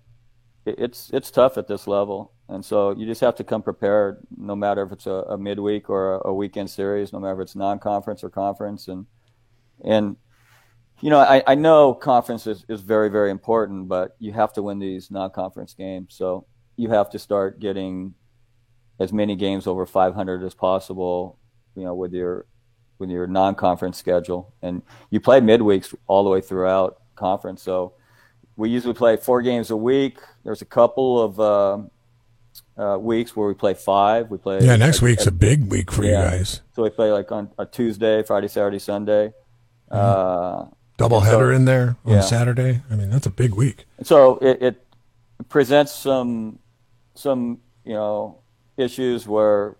it, 0.64 0.76
it's 0.78 1.10
it's 1.12 1.30
tough 1.30 1.58
at 1.58 1.68
this 1.68 1.86
level. 1.86 2.32
And 2.48 2.64
so 2.64 2.90
you 2.90 3.06
just 3.06 3.22
have 3.22 3.36
to 3.36 3.44
come 3.44 3.62
prepared, 3.62 4.26
no 4.36 4.54
matter 4.54 4.82
if 4.82 4.92
it's 4.92 5.06
a, 5.06 5.24
a 5.30 5.38
midweek 5.38 5.88
or 5.88 6.16
a, 6.16 6.28
a, 6.28 6.34
weekend 6.34 6.68
series, 6.68 7.10
no 7.10 7.18
matter 7.18 7.40
if 7.40 7.40
it's 7.40 7.56
non-conference 7.56 8.22
or 8.22 8.28
conference. 8.28 8.86
And 8.88 9.06
and 9.82 10.16
you 11.00 11.10
know, 11.10 11.18
I, 11.18 11.42
I 11.46 11.54
know 11.54 11.94
conference 11.94 12.46
is, 12.46 12.64
is 12.68 12.82
very 12.82 13.08
very 13.08 13.30
important, 13.30 13.88
but 13.88 14.16
you 14.18 14.32
have 14.32 14.52
to 14.54 14.62
win 14.62 14.78
these 14.78 15.10
non-conference 15.10 15.74
games. 15.74 16.14
So 16.14 16.46
you 16.76 16.90
have 16.90 17.10
to 17.10 17.18
start 17.18 17.60
getting 17.60 18.14
as 19.00 19.12
many 19.12 19.36
games 19.36 19.66
over 19.66 19.86
500 19.86 20.44
as 20.44 20.54
possible. 20.54 21.38
You 21.74 21.84
know, 21.84 21.94
with 21.94 22.12
your 22.12 22.46
with 22.98 23.10
your 23.10 23.26
non-conference 23.26 23.98
schedule, 23.98 24.52
and 24.62 24.82
you 25.10 25.20
play 25.20 25.40
midweeks 25.40 25.94
all 26.06 26.24
the 26.24 26.30
way 26.30 26.40
throughout 26.40 27.00
conference. 27.16 27.62
So 27.62 27.94
we 28.56 28.70
usually 28.70 28.94
play 28.94 29.16
four 29.16 29.42
games 29.42 29.70
a 29.70 29.76
week. 29.76 30.18
There's 30.44 30.62
a 30.62 30.66
couple 30.66 31.20
of 31.20 31.40
uh, 31.40 31.78
uh, 32.80 32.98
weeks 32.98 33.34
where 33.34 33.48
we 33.48 33.54
play 33.54 33.74
five. 33.74 34.30
We 34.30 34.38
play. 34.38 34.60
Yeah, 34.60 34.76
next 34.76 35.02
week's 35.02 35.26
a 35.26 35.32
big 35.32 35.70
week 35.70 35.90
for 35.90 36.04
yeah. 36.04 36.10
you 36.10 36.38
guys. 36.38 36.60
So 36.74 36.82
we 36.82 36.90
play 36.90 37.10
like 37.12 37.30
on 37.32 37.50
a 37.58 37.66
Tuesday, 37.66 38.22
Friday, 38.22 38.48
Saturday, 38.48 38.78
Sunday. 38.78 39.32
Mm-hmm. 39.90 40.66
Uh, 40.66 40.70
Double 40.96 41.20
header 41.20 41.50
so, 41.52 41.56
in 41.56 41.64
there 41.64 41.96
on 42.04 42.14
yeah. 42.14 42.20
Saturday. 42.20 42.82
I 42.90 42.94
mean, 42.94 43.10
that's 43.10 43.26
a 43.26 43.30
big 43.30 43.54
week. 43.54 43.84
So 44.02 44.38
it, 44.38 44.62
it 44.62 44.86
presents 45.48 45.92
some 45.92 46.60
some 47.14 47.58
you 47.84 47.94
know 47.94 48.38
issues 48.76 49.26
where 49.26 49.76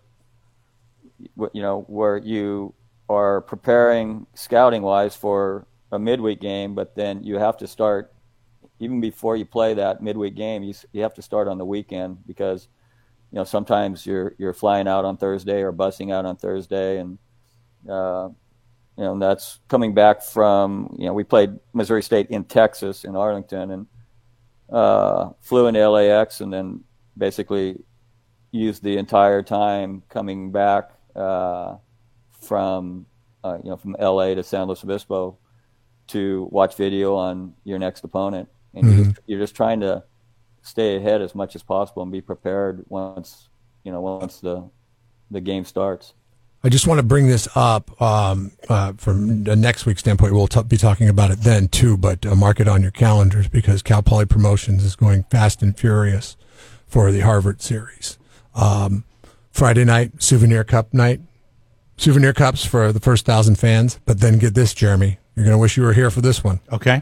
you 1.53 1.61
know 1.61 1.85
where 1.87 2.17
you 2.17 2.73
are 3.09 3.41
preparing 3.41 4.25
scouting 4.33 4.81
wise 4.81 5.15
for 5.15 5.67
a 5.91 5.99
midweek 5.99 6.41
game, 6.41 6.75
but 6.75 6.95
then 6.95 7.23
you 7.23 7.37
have 7.37 7.57
to 7.57 7.67
start 7.67 8.13
even 8.79 8.99
before 8.99 9.37
you 9.37 9.45
play 9.45 9.73
that 9.73 10.01
midweek 10.01 10.35
game. 10.35 10.63
You 10.63 10.73
you 10.91 11.01
have 11.01 11.13
to 11.15 11.21
start 11.21 11.47
on 11.47 11.57
the 11.57 11.65
weekend 11.65 12.25
because 12.25 12.67
you 13.31 13.37
know 13.37 13.43
sometimes 13.43 14.05
you're 14.05 14.35
you're 14.37 14.53
flying 14.53 14.87
out 14.87 15.05
on 15.05 15.17
Thursday 15.17 15.61
or 15.61 15.71
busing 15.71 16.11
out 16.11 16.25
on 16.25 16.35
Thursday, 16.35 16.99
and 16.99 17.17
uh, 17.89 18.29
you 18.97 19.03
know 19.03 19.17
that's 19.19 19.59
coming 19.67 19.93
back 19.93 20.21
from 20.21 20.95
you 20.97 21.05
know 21.05 21.13
we 21.13 21.23
played 21.23 21.51
Missouri 21.73 22.03
State 22.03 22.29
in 22.29 22.43
Texas 22.43 23.03
in 23.03 23.15
Arlington 23.15 23.71
and 23.71 23.87
uh, 24.71 25.29
flew 25.41 25.67
into 25.67 25.87
LAX 25.87 26.41
and 26.41 26.51
then 26.51 26.83
basically 27.17 27.77
used 28.51 28.83
the 28.83 28.97
entire 28.97 29.43
time 29.43 30.01
coming 30.09 30.51
back 30.51 30.91
uh, 31.15 31.75
from 32.45 33.05
uh, 33.43 33.57
you 33.63 33.69
know 33.69 33.77
from 33.77 33.95
LA 33.99 34.33
to 34.33 34.43
San 34.43 34.67
Luis 34.67 34.83
Obispo 34.83 35.37
to 36.07 36.47
watch 36.51 36.75
video 36.75 37.15
on 37.15 37.53
your 37.63 37.79
next 37.79 38.03
opponent, 38.03 38.49
and 38.73 38.85
mm-hmm. 38.85 38.95
you're, 38.95 39.05
just, 39.05 39.19
you're 39.27 39.39
just 39.39 39.55
trying 39.55 39.79
to 39.79 40.03
stay 40.61 40.95
ahead 40.95 41.21
as 41.21 41.35
much 41.35 41.55
as 41.55 41.63
possible 41.63 42.01
and 42.01 42.11
be 42.11 42.21
prepared 42.21 42.85
once 42.89 43.49
you 43.83 43.91
know 43.91 44.01
once 44.01 44.39
the 44.39 44.69
the 45.31 45.41
game 45.41 45.65
starts. 45.65 46.13
I 46.63 46.69
just 46.69 46.87
want 46.87 46.97
to 46.97 47.03
bring 47.03 47.27
this 47.27 47.47
up 47.55 48.01
um, 48.01 48.51
uh, 48.69 48.93
from 48.97 49.43
the 49.43 49.55
next 49.55 49.85
week's 49.85 49.99
standpoint. 49.99 50.33
We'll 50.33 50.47
t- 50.47 50.63
be 50.63 50.77
talking 50.77 51.07
about 51.09 51.29
it 51.29 51.41
then 51.41 51.67
too, 51.67 51.95
but 51.95 52.25
uh, 52.25 52.33
mark 52.33 52.59
it 52.59 52.67
on 52.67 52.81
your 52.81 52.89
calendars 52.89 53.47
because 53.47 53.83
Cal 53.83 54.01
Poly 54.01 54.25
Promotions 54.25 54.83
is 54.83 54.95
going 54.95 55.25
fast 55.29 55.61
and 55.61 55.77
furious 55.77 56.35
for 56.87 57.11
the 57.11 57.19
Harvard 57.19 57.61
series. 57.61 58.17
Um, 58.55 59.03
Friday 59.51 59.85
night, 59.85 60.23
Souvenir 60.23 60.63
Cup 60.63 60.91
night, 60.91 61.21
souvenir 61.97 62.33
cups 62.33 62.65
for 62.65 62.91
the 62.91 62.99
first 62.99 63.25
thousand 63.25 63.55
fans. 63.57 63.99
But 64.05 64.19
then 64.19 64.37
get 64.37 64.53
this, 64.53 64.73
Jeremy, 64.73 65.17
you're 65.35 65.45
going 65.45 65.55
to 65.55 65.59
wish 65.59 65.77
you 65.77 65.83
were 65.83 65.93
here 65.93 66.11
for 66.11 66.21
this 66.21 66.43
one. 66.43 66.59
Okay. 66.71 67.01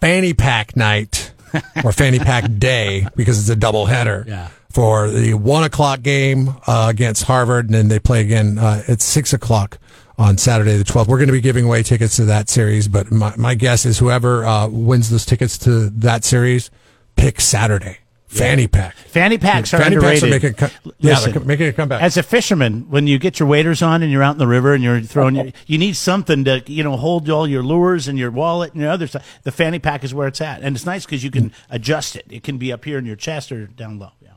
Fanny 0.00 0.32
pack 0.34 0.76
night 0.76 1.32
or 1.84 1.92
fanny 1.92 2.18
pack 2.18 2.44
day 2.58 3.06
because 3.16 3.38
it's 3.38 3.48
a 3.48 3.56
double 3.56 3.86
header. 3.86 4.24
Yeah. 4.26 4.48
For 4.70 5.10
the 5.10 5.34
one 5.34 5.64
o'clock 5.64 6.02
game 6.02 6.50
uh, 6.66 6.86
against 6.90 7.24
Harvard, 7.24 7.66
and 7.66 7.74
then 7.74 7.88
they 7.88 7.98
play 7.98 8.20
again 8.20 8.56
uh, 8.56 8.84
at 8.86 9.00
six 9.00 9.32
o'clock 9.32 9.78
on 10.16 10.38
Saturday 10.38 10.76
the 10.76 10.84
12th. 10.84 11.08
We're 11.08 11.16
going 11.16 11.28
to 11.28 11.32
be 11.32 11.40
giving 11.40 11.64
away 11.64 11.82
tickets 11.82 12.16
to 12.16 12.26
that 12.26 12.48
series, 12.48 12.86
but 12.86 13.10
my, 13.10 13.34
my 13.36 13.54
guess 13.54 13.84
is 13.84 13.98
whoever 13.98 14.44
uh, 14.44 14.68
wins 14.68 15.10
those 15.10 15.24
tickets 15.24 15.58
to 15.58 15.90
that 15.90 16.24
series, 16.24 16.70
pick 17.16 17.40
Saturday. 17.40 17.98
Fanny 18.30 18.68
pack. 18.68 18.94
Fanny 18.94 19.38
packs 19.38 19.74
are 19.74 19.78
Fanny 19.78 19.96
underrated. 19.96 20.30
Packs 20.30 20.62
are 20.62 20.70
making, 20.70 20.94
yeah, 21.00 21.18
Listen, 21.18 21.46
making 21.48 21.66
a 21.66 21.72
comeback. 21.72 22.00
As 22.00 22.16
a 22.16 22.22
fisherman, 22.22 22.88
when 22.88 23.08
you 23.08 23.18
get 23.18 23.40
your 23.40 23.48
waders 23.48 23.82
on 23.82 24.04
and 24.04 24.12
you're 24.12 24.22
out 24.22 24.36
in 24.36 24.38
the 24.38 24.46
river 24.46 24.72
and 24.72 24.84
you're 24.84 25.00
throwing, 25.00 25.34
your, 25.34 25.46
you 25.66 25.78
need 25.78 25.96
something 25.96 26.44
to 26.44 26.62
you 26.66 26.84
know 26.84 26.96
hold 26.96 27.28
all 27.28 27.48
your 27.48 27.64
lures 27.64 28.06
and 28.06 28.16
your 28.16 28.30
wallet 28.30 28.72
and 28.72 28.82
your 28.82 28.90
other 28.90 29.08
stuff. 29.08 29.40
The 29.42 29.50
fanny 29.50 29.80
pack 29.80 30.04
is 30.04 30.14
where 30.14 30.28
it's 30.28 30.40
at, 30.40 30.62
and 30.62 30.76
it's 30.76 30.86
nice 30.86 31.04
because 31.04 31.24
you 31.24 31.32
can 31.32 31.52
adjust 31.70 32.14
it. 32.14 32.24
It 32.30 32.44
can 32.44 32.56
be 32.56 32.72
up 32.72 32.84
here 32.84 32.98
in 32.98 33.04
your 33.04 33.16
chest 33.16 33.50
or 33.50 33.66
down 33.66 33.98
low. 33.98 34.12
Yeah. 34.22 34.30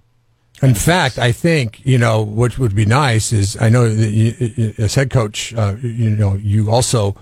In 0.63 0.73
fact, 0.73 1.19
I 1.19 1.31
think 1.31 1.85
you 1.85 1.99
know 1.99 2.23
what 2.23 2.57
would 2.57 2.75
be 2.75 2.87
nice 2.87 3.31
is 3.31 3.55
I 3.61 3.69
know 3.69 3.87
that 3.87 4.09
you, 4.09 4.73
as 4.79 4.95
head 4.95 5.11
coach, 5.11 5.53
uh, 5.53 5.75
you 5.83 6.09
know 6.09 6.33
you 6.33 6.71
also 6.71 7.15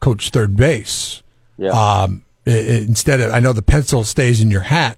coach 0.00 0.30
third 0.30 0.56
base. 0.56 1.22
Yeah. 1.58 1.68
Um, 1.68 2.24
instead 2.46 3.20
of 3.20 3.30
I 3.30 3.40
know 3.40 3.52
the 3.52 3.62
pencil 3.62 4.04
stays 4.04 4.40
in 4.40 4.50
your 4.50 4.62
hat 4.62 4.96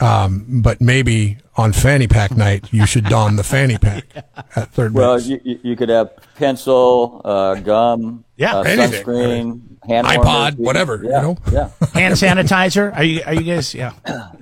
um, 0.00 0.62
but 0.62 0.80
maybe 0.80 1.38
on 1.56 1.72
fanny 1.72 2.06
pack 2.06 2.36
night, 2.36 2.72
you 2.72 2.86
should 2.86 3.04
don 3.04 3.36
the 3.36 3.44
fanny 3.44 3.78
pack 3.78 4.04
at 4.56 4.72
third 4.72 4.92
well, 4.92 5.16
base. 5.16 5.28
Well, 5.28 5.38
you, 5.44 5.60
you 5.62 5.76
could 5.76 5.88
have 5.88 6.10
pencil, 6.36 7.22
uh, 7.24 7.54
gum, 7.56 8.24
yeah, 8.36 8.56
uh, 8.56 8.64
sunscreen, 8.64 9.82
hand 9.86 10.06
iPod, 10.06 10.24
warmers. 10.24 10.54
whatever. 10.56 11.02
Yeah, 11.02 11.20
you 11.20 11.22
know? 11.22 11.38
yeah. 11.52 11.70
hand 11.94 12.14
sanitizer. 12.16 12.94
Are 12.94 13.04
you 13.04 13.22
are 13.24 13.34
you 13.34 13.54
guys? 13.54 13.74
Yeah, 13.74 13.92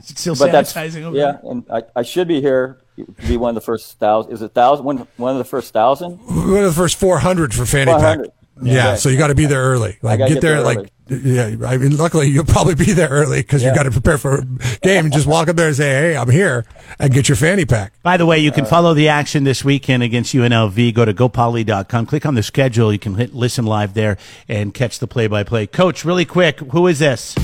still 0.00 0.34
but 0.34 0.50
sanitizing 0.50 1.02
over 1.04 1.16
Yeah, 1.16 1.38
and 1.44 1.64
I, 1.70 1.82
I 1.96 2.02
should 2.02 2.28
be 2.28 2.40
here 2.40 2.80
to 2.96 3.06
be 3.28 3.36
one 3.36 3.50
of 3.50 3.54
the 3.54 3.60
first 3.60 3.98
thousand. 3.98 4.32
Is 4.32 4.42
it 4.42 4.52
thousand? 4.52 4.84
One 4.84 5.06
one 5.16 5.32
of 5.32 5.38
the 5.38 5.44
first 5.44 5.72
thousand? 5.72 6.18
One 6.18 6.64
of 6.64 6.64
the 6.64 6.72
first 6.72 6.98
four 6.98 7.18
hundred 7.18 7.54
for 7.54 7.66
fanny 7.66 7.92
400. 7.92 8.24
pack. 8.24 8.34
Yeah, 8.62 8.90
okay. 8.90 8.96
so 8.98 9.08
you 9.08 9.18
got 9.18 9.28
to 9.28 9.34
be 9.34 9.46
there 9.46 9.62
early. 9.62 9.98
Like 10.00 10.18
get, 10.18 10.28
get, 10.28 10.40
there, 10.40 10.62
there 10.62 10.62
like 10.62 10.92
yeah. 11.08 11.56
I 11.66 11.76
mean, 11.76 11.96
luckily 11.96 12.28
you'll 12.28 12.44
probably 12.44 12.74
be 12.74 12.92
there 12.92 13.08
early 13.08 13.40
because 13.40 13.62
yeah. 13.62 13.70
you 13.70 13.74
got 13.74 13.84
to 13.84 13.90
prepare 13.90 14.18
for 14.18 14.38
a 14.38 14.44
game 14.82 15.04
and 15.04 15.12
just 15.12 15.26
walk 15.26 15.48
up 15.48 15.56
there 15.56 15.68
and 15.68 15.76
say, 15.76 15.90
"Hey, 15.90 16.16
I'm 16.16 16.30
here," 16.30 16.64
and 16.98 17.12
get 17.12 17.28
your 17.28 17.36
fanny 17.36 17.64
pack. 17.64 17.92
By 18.02 18.16
the 18.16 18.26
way, 18.26 18.38
you 18.38 18.52
can 18.52 18.64
follow 18.64 18.94
the 18.94 19.08
action 19.08 19.44
this 19.44 19.64
weekend 19.64 20.02
against 20.02 20.34
UNLV. 20.34 20.94
Go 20.94 21.04
to 21.04 21.14
gopoly.com, 21.14 22.06
click 22.06 22.26
on 22.26 22.34
the 22.34 22.42
schedule. 22.42 22.92
You 22.92 22.98
can 22.98 23.14
hit 23.14 23.34
listen 23.34 23.66
live 23.66 23.94
there 23.94 24.16
and 24.48 24.72
catch 24.72 24.98
the 24.98 25.06
play-by-play. 25.06 25.68
Coach, 25.68 26.04
really 26.04 26.24
quick, 26.24 26.60
who 26.60 26.86
is 26.86 26.98
this? 26.98 27.34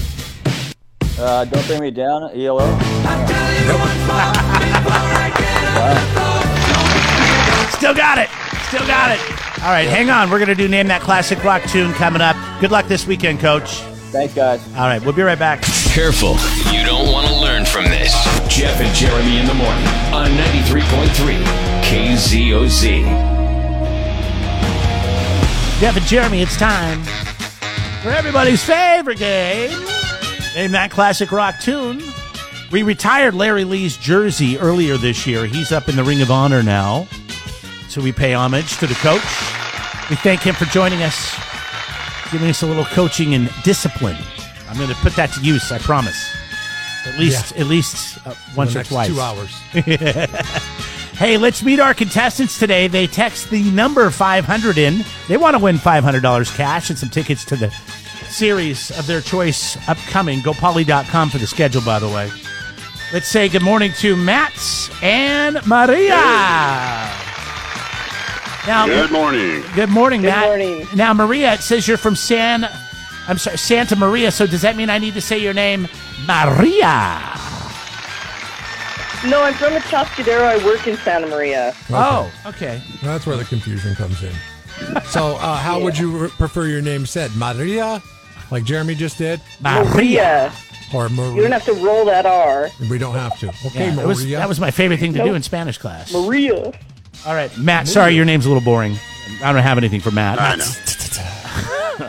Uh, 1.19 1.45
don't 1.45 1.67
bring 1.67 1.81
me 1.81 1.91
down, 1.91 2.31
ELO. 2.35 2.61
Still 7.77 7.95
got 7.95 8.19
it. 8.19 8.50
Still 8.71 8.87
got 8.87 9.11
it. 9.11 9.21
All 9.65 9.71
right, 9.71 9.89
hang 9.89 10.11
on. 10.11 10.31
We're 10.31 10.39
going 10.39 10.47
to 10.49 10.55
do 10.55 10.69
Name 10.69 10.87
That 10.87 11.03
Classic 11.03 11.43
Rock 11.43 11.65
Tune 11.65 11.93
coming 11.95 12.23
up. 12.23 12.37
Good 12.61 12.71
luck 12.71 12.87
this 12.87 13.05
weekend, 13.05 13.41
Coach. 13.41 13.69
Thanks, 14.13 14.33
guys. 14.33 14.65
All 14.75 14.87
right, 14.87 15.03
we'll 15.03 15.13
be 15.13 15.23
right 15.23 15.39
back. 15.39 15.63
Careful. 15.91 16.37
You 16.73 16.85
don't 16.87 17.13
want 17.13 17.27
to 17.27 17.35
learn 17.35 17.65
from 17.65 17.87
this. 17.87 18.13
Jeff 18.49 18.81
and 18.81 18.95
Jeremy 18.95 19.39
in 19.39 19.47
the 19.47 19.55
morning 19.55 19.85
on 20.15 20.31
93.3 20.39 21.43
KZOZ. 21.83 23.03
Jeff 25.81 25.97
and 25.97 26.07
Jeremy, 26.07 26.41
it's 26.41 26.57
time 26.57 27.03
for 28.03 28.11
everybody's 28.11 28.63
favorite 28.63 29.19
game. 29.19 29.77
Name 30.55 30.71
That 30.71 30.93
Classic 30.93 31.33
Rock 31.33 31.57
Tune. 31.61 32.01
We 32.71 32.85
retired 32.85 33.35
Larry 33.35 33.65
Lee's 33.65 33.97
jersey 33.97 34.59
earlier 34.59 34.97
this 34.97 35.27
year. 35.27 35.47
He's 35.47 35.73
up 35.73 35.89
in 35.89 35.97
the 35.97 36.05
Ring 36.05 36.23
of 36.23 36.31
Honor 36.31 36.63
now. 36.63 37.09
So 37.91 38.01
we 38.01 38.13
pay 38.13 38.35
homage 38.35 38.77
to 38.77 38.87
the 38.87 38.95
coach. 38.95 39.21
We 40.11 40.15
thank 40.15 40.43
him 40.43 40.55
for 40.55 40.65
joining 40.67 41.03
us, 41.03 41.37
giving 42.31 42.49
us 42.49 42.63
a 42.63 42.67
little 42.69 42.85
coaching 42.85 43.35
and 43.35 43.51
discipline. 43.65 44.17
I'm 44.69 44.77
going 44.77 44.91
to 44.91 44.95
put 44.95 45.17
that 45.17 45.33
to 45.33 45.41
use. 45.41 45.73
I 45.73 45.79
promise. 45.79 46.33
At 47.05 47.19
least, 47.19 47.53
yeah. 47.53 47.63
at 47.63 47.67
least 47.67 48.25
uh, 48.25 48.35
once 48.57 48.77
or 48.77 48.85
twice. 48.85 49.09
Two 49.09 49.21
hours. 49.21 49.51
hey, 51.19 51.37
let's 51.37 51.65
meet 51.65 51.81
our 51.81 51.93
contestants 51.93 52.61
today. 52.61 52.87
They 52.87 53.09
text 53.09 53.51
the 53.51 53.69
number 53.73 54.09
500 54.09 54.79
in. 54.79 55.05
They 55.27 55.37
want 55.37 55.57
to 55.57 55.59
win 55.61 55.75
$500 55.75 56.57
cash 56.57 56.91
and 56.91 56.99
some 56.99 57.09
tickets 57.09 57.45
to 57.47 57.57
the 57.57 57.71
series 58.29 58.97
of 59.01 59.09
their 59.09 59.21
choice 59.21 59.77
upcoming. 59.89 60.39
GoPoly.com 60.43 61.31
for 61.31 61.39
the 61.39 61.47
schedule, 61.49 61.83
by 61.83 61.99
the 61.99 62.07
way. 62.07 62.31
Let's 63.13 63.27
say 63.27 63.49
good 63.49 63.65
morning 63.65 63.91
to 63.95 64.15
Mats 64.15 64.89
and 65.03 65.59
Maria. 65.67 67.30
Now, 68.67 68.87
Good 68.87 69.11
morning. 69.11 69.63
good 69.75 69.89
morning, 69.89 70.21
Good 70.21 70.29
Matt. 70.29 70.45
morning. 70.47 70.87
Now, 70.95 71.15
Maria, 71.15 71.55
it 71.55 71.61
says 71.61 71.89
you're 71.89 71.97
from 71.97 72.15
San. 72.15 72.69
I'm 73.27 73.39
sorry, 73.39 73.57
Santa 73.57 73.97
Maria. 73.97 74.31
So 74.31 74.47
does 74.47 74.63
that 74.63 74.77
mean 74.77 74.91
I 74.91 74.99
need 74.99 75.15
to 75.15 75.21
say 75.21 75.39
your 75.39 75.55
name, 75.55 75.89
Maria? 76.27 77.21
No, 79.27 79.43
I'm 79.43 79.55
from 79.55 79.73
Atascadero. 79.75 80.43
I 80.43 80.65
work 80.65 80.87
in 80.87 80.97
Santa 80.99 81.27
Maria. 81.27 81.75
Oh, 81.91 82.31
okay. 82.47 82.83
That's 83.03 83.27
where 83.27 83.37
the 83.37 83.45
confusion 83.45 83.95
comes 83.95 84.23
in. 84.23 84.33
So, 85.05 85.37
uh, 85.37 85.57
how 85.57 85.81
would 85.81 85.99
you 85.99 86.11
re- 86.17 86.29
prefer 86.29 86.67
your 86.67 86.81
name 86.83 87.07
said? 87.07 87.31
Maria, 87.37 88.03
like 88.51 88.65
Jeremy 88.65 88.95
just 88.95 89.19
did, 89.19 89.41
Maria. 89.61 90.53
or 90.95 91.09
Maria. 91.11 91.35
You 91.35 91.43
don't 91.43 91.53
have 91.53 91.65
to 91.67 91.75
roll 91.75 92.05
that 92.07 92.25
R. 92.27 92.69
We 92.91 92.99
don't 92.99 93.15
have 93.15 93.39
to. 93.41 93.49
Okay, 93.67 93.87
Yeah, 93.87 93.91
that, 93.91 93.95
Maria. 93.97 94.07
was, 94.09 94.27
that 94.31 94.49
was 94.49 94.61
my 94.61 94.71
favorite 94.71 95.01
thing 95.01 95.13
to 95.15 95.23
do 95.25 95.35
in 95.35 95.43
Spanish 95.43 95.77
class. 95.79 96.13
Maria. 96.13 96.73
All 97.27 97.35
right, 97.35 97.57
Matt. 97.59 97.89
Sorry, 97.89 98.15
your 98.15 98.25
name's 98.25 98.47
a 98.47 98.49
little 98.49 98.65
boring. 98.65 98.97
I 99.43 99.53
don't 99.53 99.63
have 99.63 99.79
anything 99.79 100.01
for 100.01 100.11
Matt. 100.11 100.41
I 100.41 100.57
know. 100.57 100.71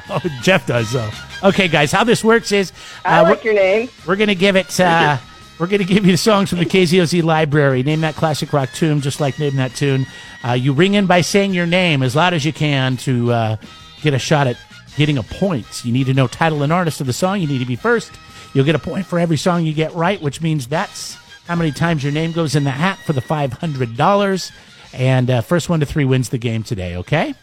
Oh, 0.10 0.22
Jeff 0.41 0.65
does 0.67 0.89
though. 0.93 1.10
Okay, 1.43 1.67
guys, 1.67 1.91
how 1.91 2.05
this 2.05 2.24
works 2.24 2.53
is 2.53 2.72
I 3.03 3.20
uh, 3.20 3.24
like 3.24 3.43
your 3.43 3.53
name. 3.53 3.89
we're 4.08 4.15
gonna 4.15 4.36
give 4.36 4.55
it. 4.55 4.79
Uh, 4.79 5.17
we're 5.60 5.67
gonna 5.67 5.84
give 5.84 6.05
you 6.05 6.13
the 6.13 6.17
songs 6.17 6.50
from 6.50 6.60
the 6.60 6.65
KZOZ 6.65 7.24
library. 7.24 7.84
Name 7.84 8.00
that 8.01 8.15
classic 8.15 8.53
rock 8.53 8.70
tune, 8.74 9.01
just 9.01 9.20
like 9.20 9.38
name 9.38 9.58
that 9.58 9.75
tune. 9.75 10.05
Uh, 10.48 10.53
you 10.53 10.72
ring 10.72 10.93
in 10.93 11.08
by 11.08 11.20
saying 11.20 11.53
your 11.53 11.65
name 11.65 12.03
as 12.03 12.15
loud 12.15 12.34
as 12.34 12.46
you 12.46 12.53
can 12.53 12.96
to 12.98 13.34
uh, 13.34 13.55
get 14.01 14.13
a 14.13 14.20
shot 14.20 14.48
at 14.48 14.58
getting 14.96 15.17
a 15.17 15.24
point. 15.24 15.84
You 15.84 15.91
need 15.91 16.05
to 16.05 16.13
know 16.13 16.27
title 16.27 16.63
and 16.63 16.72
artist 16.72 17.01
of 17.01 17.08
the 17.08 17.13
song. 17.13 17.41
You 17.41 17.48
need 17.48 17.60
to 17.60 17.65
be 17.65 17.75
first. 17.75 18.12
You'll 18.53 18.65
get 18.65 18.75
a 18.75 18.79
point 18.79 19.05
for 19.05 19.20
every 19.20 19.38
song 19.38 19.65
you 19.65 19.74
get 19.74 19.93
right, 19.93 20.22
which 20.22 20.41
means 20.41 20.67
that's 20.67 21.15
how 21.48 21.55
many 21.55 21.72
times 21.74 22.01
your 22.01 22.13
name 22.13 22.31
goes 22.31 22.55
in 22.55 22.63
the 22.63 22.72
hat 22.72 22.98
for 23.05 23.12
the 23.12 23.22
five 23.22 23.51
hundred 23.51 23.98
dollars. 23.98 24.53
And 24.93 25.29
uh, 25.29 25.41
first 25.41 25.69
one 25.69 25.79
to 25.79 25.86
three 25.86 26.05
wins 26.05 26.29
the 26.29 26.38
game 26.38 26.63
today. 26.63 26.95
Okay. 26.98 27.33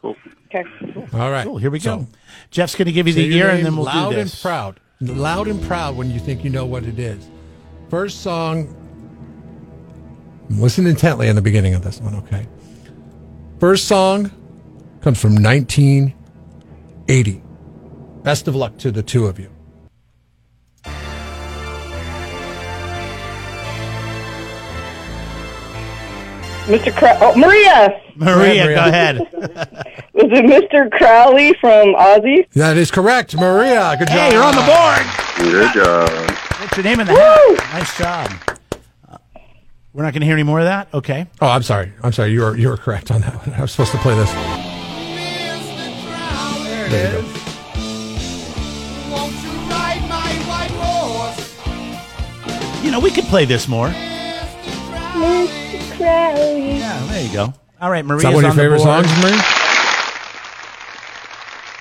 Cool. 0.00 0.16
Okay. 0.46 0.64
All 1.12 1.30
right. 1.30 1.44
Cool. 1.44 1.58
Here 1.58 1.70
we 1.70 1.80
So, 1.80 1.98
go. 1.98 2.06
Jeff's 2.50 2.74
going 2.74 2.86
to 2.86 2.92
give 2.92 3.06
you 3.06 3.14
the 3.14 3.22
year, 3.22 3.50
and 3.50 3.64
then 3.64 3.76
we'll 3.76 3.86
loud 3.86 4.12
do 4.12 4.20
and 4.20 4.38
proud. 4.40 4.80
Loud 5.00 5.48
and 5.48 5.62
proud 5.62 5.96
when 5.96 6.10
you 6.10 6.18
think 6.18 6.42
you 6.42 6.50
know 6.50 6.64
what 6.64 6.84
it 6.84 6.98
is. 6.98 7.28
First 7.90 8.22
song. 8.22 8.74
Listen 10.48 10.86
intently 10.86 11.28
in 11.28 11.36
the 11.36 11.42
beginning 11.42 11.74
of 11.74 11.82
this 11.82 12.00
one, 12.00 12.14
okay? 12.14 12.46
First 13.58 13.88
song 13.88 14.30
comes 15.00 15.20
from 15.20 15.34
1980. 15.34 17.42
Best 18.22 18.48
of 18.48 18.54
luck 18.54 18.78
to 18.78 18.92
the 18.92 19.02
two 19.02 19.26
of 19.26 19.40
you. 19.40 19.50
Mr. 26.66 26.94
Crow- 26.96 27.16
oh, 27.20 27.36
Maria. 27.36 28.00
Maria, 28.16 28.64
Maria. 28.64 28.74
go 28.76 28.84
ahead. 28.84 29.18
Was 30.14 30.30
it 30.32 30.44
Mr. 30.72 30.90
Crowley 30.90 31.54
from 31.60 31.94
Ozzy? 31.94 32.48
That 32.54 32.76
is 32.76 32.90
correct, 32.90 33.36
Maria. 33.36 33.94
Good 33.98 34.08
job. 34.08 34.16
Hey, 34.16 34.32
you're 34.32 34.42
on 34.42 34.54
the 34.54 34.62
board. 34.62 35.52
Good 35.52 35.72
job. 35.74 36.10
What's 36.60 36.76
your 36.76 36.84
name 36.84 37.00
in 37.00 37.06
the 37.06 37.12
hat? 37.14 37.72
Nice 37.72 37.96
job. 37.96 38.30
Uh, 39.08 39.18
We're 39.92 40.02
not 40.02 40.12
going 40.12 40.20
to 40.22 40.26
hear 40.26 40.34
any 40.34 40.42
more 40.42 40.58
of 40.58 40.64
that? 40.64 40.88
Okay. 40.92 41.26
Oh, 41.40 41.46
I'm 41.48 41.62
sorry. 41.62 41.92
I'm 42.02 42.12
sorry. 42.12 42.32
You 42.32 42.40
were 42.40 42.56
you 42.56 42.68
were 42.68 42.76
correct 42.76 43.10
on 43.10 43.20
that 43.20 43.34
one. 43.46 43.54
I 43.54 43.60
was 43.60 43.70
supposed 43.70 43.92
to 43.92 43.98
play 43.98 44.16
this. 44.16 44.32
There 46.90 47.12
you 47.16 47.22
go. 47.22 47.32
You 52.82 52.92
know, 52.92 53.00
we 53.00 53.10
could 53.10 53.24
play 53.24 53.44
this 53.44 53.66
more. 53.66 53.88
Mr. 53.88 55.65
Crowley. 56.06 56.78
Yeah, 56.78 57.06
there 57.06 57.26
you 57.26 57.32
go. 57.32 57.52
All 57.80 57.90
right, 57.90 58.04
Maria. 58.04 58.18
Is 58.18 58.22
that 58.22 58.34
one 58.34 58.44
of 58.44 58.54
your 58.54 58.64
favorite 58.64 58.80
songs, 58.80 59.08
Maria? 59.20 59.36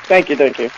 Thank 0.08 0.30
you, 0.30 0.36
thank 0.36 0.58
you. 0.60 0.70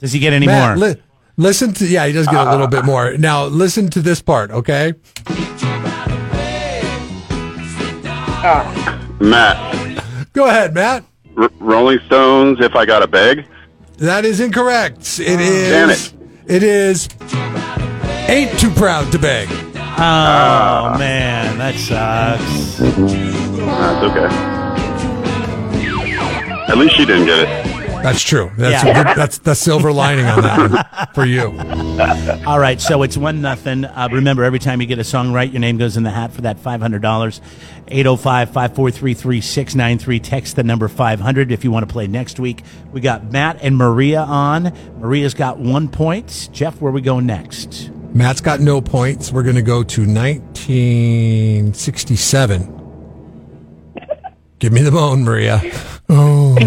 Does 0.00 0.12
he 0.12 0.18
get 0.18 0.34
any 0.34 0.44
Matt, 0.44 0.76
more? 0.76 0.88
li- 0.88 1.02
listen 1.38 1.72
to 1.74 1.86
yeah, 1.86 2.06
he 2.06 2.12
does 2.12 2.26
get 2.26 2.46
a 2.46 2.50
little 2.50 2.66
bit 2.66 2.84
more. 2.84 3.16
Now 3.16 3.46
listen 3.46 3.88
to 3.88 4.02
this 4.02 4.20
part, 4.20 4.50
okay? 4.50 4.92
Matt, 9.20 10.04
Go 10.34 10.46
ahead, 10.48 10.74
Matt. 10.74 11.04
R- 11.38 11.50
Rolling 11.58 12.00
Stones, 12.06 12.58
If 12.60 12.74
I 12.76 12.84
Got 12.84 13.02
a 13.02 13.06
Beg. 13.06 13.46
That 13.96 14.26
is 14.26 14.40
incorrect. 14.40 15.20
It 15.20 15.40
is. 15.40 15.70
Damn 15.70 15.90
it. 15.90 16.12
It 16.46 16.62
is. 16.62 17.08
Ain't 18.28 18.58
too 18.58 18.70
proud 18.70 19.10
to 19.12 19.18
beg. 19.18 19.48
Oh, 19.98 20.96
man. 20.98 21.58
That 21.58 21.74
sucks. 21.76 22.78
That's 22.78 24.04
okay. 24.04 24.28
At 26.72 26.78
least 26.78 26.96
she 26.96 27.04
didn't 27.04 27.26
get 27.26 27.40
it. 27.40 27.48
That's 28.02 28.22
true. 28.22 28.50
That's 28.56 28.82
Yeah. 28.84 29.00
a 29.00 29.04
good, 29.04 29.16
that's 29.16 29.38
the 29.38 29.54
silver 29.54 29.92
lining 29.92 30.26
on 30.26 30.42
that 30.42 30.70
one 30.70 30.84
for 31.14 31.24
you. 31.24 31.56
All 32.46 32.58
right, 32.58 32.80
so 32.80 33.04
it's 33.04 33.16
one 33.16 33.40
nothing. 33.40 33.84
Uh, 33.84 34.08
remember, 34.10 34.42
every 34.42 34.58
time 34.58 34.80
you 34.80 34.88
get 34.88 34.98
a 34.98 35.04
song 35.04 35.32
right, 35.32 35.48
your 35.48 35.60
name 35.60 35.76
goes 35.78 35.96
in 35.96 36.02
the 36.02 36.10
hat 36.10 36.32
for 36.32 36.40
that 36.40 36.58
five 36.58 36.80
hundred 36.80 37.00
dollars. 37.02 37.40
805-543-3693. 37.86 40.20
Text 40.22 40.56
the 40.56 40.64
number 40.64 40.88
five 40.88 41.20
hundred 41.20 41.52
if 41.52 41.62
you 41.62 41.70
want 41.70 41.86
to 41.86 41.92
play 41.92 42.08
next 42.08 42.40
week. 42.40 42.62
We 42.92 43.00
got 43.00 43.30
Matt 43.30 43.58
and 43.62 43.76
Maria 43.76 44.22
on. 44.22 44.72
Maria's 44.98 45.34
got 45.34 45.58
one 45.58 45.86
point. 45.88 46.48
Jeff, 46.52 46.80
where 46.80 46.90
we 46.92 47.02
go 47.02 47.20
next? 47.20 47.90
Matt's 48.14 48.40
got 48.40 48.60
no 48.60 48.80
points. 48.80 49.30
We're 49.32 49.42
going 49.42 49.56
to 49.56 49.62
go 49.62 49.82
to 49.82 50.00
1967. 50.02 52.78
Give 54.58 54.72
me 54.72 54.82
the 54.82 54.90
bone, 54.92 55.24
Maria. 55.24 55.60
Oh. 56.08 56.54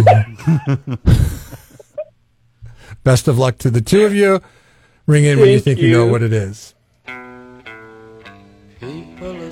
Best 3.03 3.27
of 3.27 3.37
luck 3.37 3.57
to 3.59 3.69
the 3.69 3.81
two 3.81 4.03
of 4.05 4.13
you. 4.15 4.41
Ring 5.05 5.25
in 5.25 5.39
when 5.39 5.49
you 5.49 5.59
think 5.59 5.79
you. 5.79 5.91
know 5.91 6.07
what 6.07 6.23
it 6.23 6.33
is. 6.33 6.73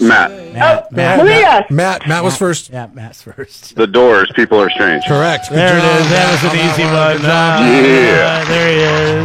Matt, 0.01 0.31
Matt, 0.53 0.91
Matt, 0.91 1.17
Maria. 1.19 1.65
Matt, 1.69 2.07
Matt 2.07 2.23
was 2.23 2.35
first. 2.37 2.69
Yeah, 2.71 2.87
Matt's 2.93 3.21
first. 3.21 3.75
The 3.75 3.85
Doors, 3.87 4.31
People 4.35 4.59
Are 4.59 4.69
Strange. 4.69 5.03
Correct. 5.05 5.49
Good 5.49 5.57
There 5.57 5.77
it 5.77 5.81
job, 5.81 6.01
is. 6.01 6.09
That 6.09 6.31
was 6.31 6.43
an 6.43 6.49
on 6.49 6.55
easy 6.57 6.83
that 6.83 7.07
one. 7.07 7.17
Good 7.17 7.21
job. 7.21 7.31
Ah, 7.31 7.69
Yeah. 7.69 8.43
There 8.45 8.69
he 8.69 8.75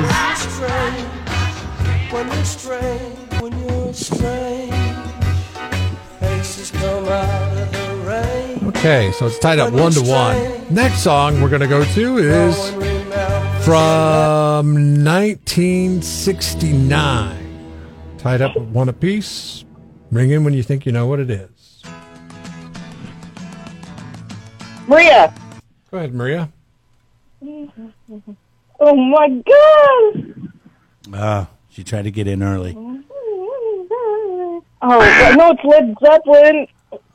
is. 0.04 0.08
When 2.18 2.26
you're 2.34 2.44
strange, 2.44 3.16
when 3.40 3.56
you're 3.62 3.94
strange, 3.94 4.74
faces 6.18 6.70
come 6.72 7.04
out 7.06 7.56
of 7.56 7.70
the 7.72 7.94
rain. 8.04 8.66
Okay, 8.68 9.12
so 9.12 9.26
it's 9.26 9.38
tied 9.38 9.60
up 9.60 9.72
one 9.72 9.92
to 9.92 10.02
one. 10.02 10.36
Next 10.74 10.98
song 10.98 11.40
we're 11.40 11.48
going 11.48 11.62
to 11.62 11.68
go 11.68 11.84
to 11.84 12.18
is 12.18 12.70
from 13.64 14.74
1969. 15.04 17.44
Tied 18.18 18.42
up 18.42 18.56
one 18.56 18.88
apiece. 18.88 19.64
Ring 20.10 20.30
in 20.30 20.42
when 20.42 20.54
you 20.54 20.64
think 20.64 20.86
you 20.86 20.92
know 20.92 21.06
what 21.06 21.20
it 21.20 21.30
is. 21.30 21.82
Maria. 24.88 25.32
Go 25.90 25.98
ahead, 25.98 26.14
Maria. 26.14 26.48
Oh 28.80 28.94
my 28.96 29.28
God. 29.46 30.34
Uh, 31.12 31.44
she 31.78 31.84
tried 31.84 32.02
to 32.02 32.10
get 32.10 32.26
in 32.26 32.42
early. 32.42 32.74
Oh, 32.76 33.04
no, 34.82 35.50
it's 35.52 35.62
Led 35.64 35.94
Zeppelin. 36.02 36.66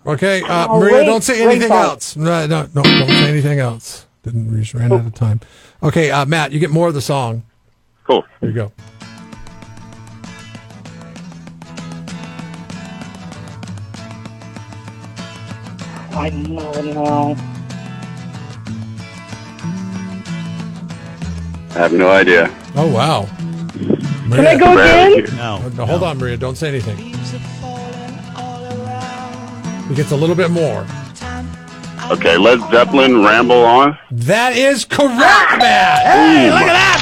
Okay, 0.05 0.41
uh, 0.43 0.67
Oh, 0.69 0.79
Maria, 0.79 0.93
wait, 0.99 1.05
don't 1.05 1.21
say 1.21 1.43
anything 1.43 1.67
Bob. 1.67 1.83
else. 1.91 2.15
No, 2.15 2.47
no, 2.47 2.61
no, 2.73 2.81
don't 2.81 3.09
say 3.09 3.29
anything 3.29 3.59
else. 3.59 4.05
Didn't 4.23 4.49
we 4.49 4.61
just 4.61 4.73
ran 4.73 4.93
out 4.93 5.05
of 5.05 5.13
time? 5.15 5.41
Okay, 5.81 6.11
uh, 6.11 6.25
Matt, 6.25 6.53
you 6.53 6.59
get 6.61 6.69
more 6.69 6.87
of 6.87 6.93
the 6.93 7.01
song. 7.01 7.43
Cool. 8.05 8.23
Here 8.39 8.49
you 8.51 8.55
go. 8.55 8.71
I 16.15 16.29
know 16.29 16.71
now. 16.81 17.35
I 21.71 21.79
have 21.79 21.91
no 21.93 22.09
idea. 22.11 22.53
Oh 22.75 22.87
wow. 22.93 23.27
Can 24.31 24.47
I 24.47 24.57
go 24.57 24.73
again? 24.73 25.35
No. 25.35 25.67
No, 25.69 25.85
hold 25.85 26.03
on, 26.03 26.17
Maria. 26.17 26.37
Don't 26.37 26.55
say 26.55 26.69
anything. 26.69 26.97
It 29.91 29.95
gets 29.95 30.11
a 30.11 30.15
little 30.15 30.35
bit 30.35 30.49
more. 30.49 30.85
Okay, 32.11 32.37
Led 32.37 32.59
Zeppelin, 32.71 33.23
Ramble 33.23 33.63
On. 33.63 33.97
That 34.11 34.55
is 34.57 34.83
correct, 34.85 35.57
Matt. 35.59 36.01
Hey, 36.05 36.49
look 36.51 36.61
at 36.61 36.73
that! 36.73 36.99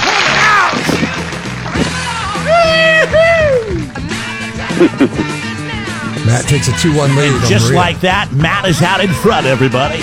Matt 6.26 6.46
takes 6.46 6.68
a 6.68 6.74
two-one 6.78 7.16
lead. 7.16 7.34
on 7.34 7.50
Just 7.50 7.66
Maria. 7.66 7.78
like 7.78 8.00
that, 8.02 8.32
Matt 8.34 8.66
is 8.68 8.82
out 8.82 9.02
in 9.02 9.10
front, 9.10 9.46
everybody. 9.46 10.00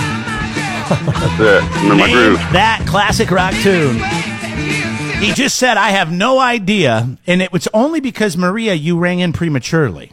That's 0.88 1.40
it. 1.40 1.62
I'm 1.62 1.92
in 1.92 1.98
my 1.98 2.06
Name 2.06 2.16
groove. 2.16 2.38
that 2.52 2.84
classic 2.88 3.30
rock 3.30 3.54
tune. 3.62 3.98
He 5.20 5.32
just 5.32 5.56
said, 5.56 5.76
I 5.76 5.90
have 5.90 6.12
no 6.12 6.38
idea. 6.38 7.16
And 7.26 7.42
it 7.42 7.52
was 7.52 7.66
only 7.74 8.00
because, 8.00 8.36
Maria, 8.36 8.74
you 8.74 8.98
rang 8.98 9.18
in 9.18 9.32
prematurely. 9.32 10.12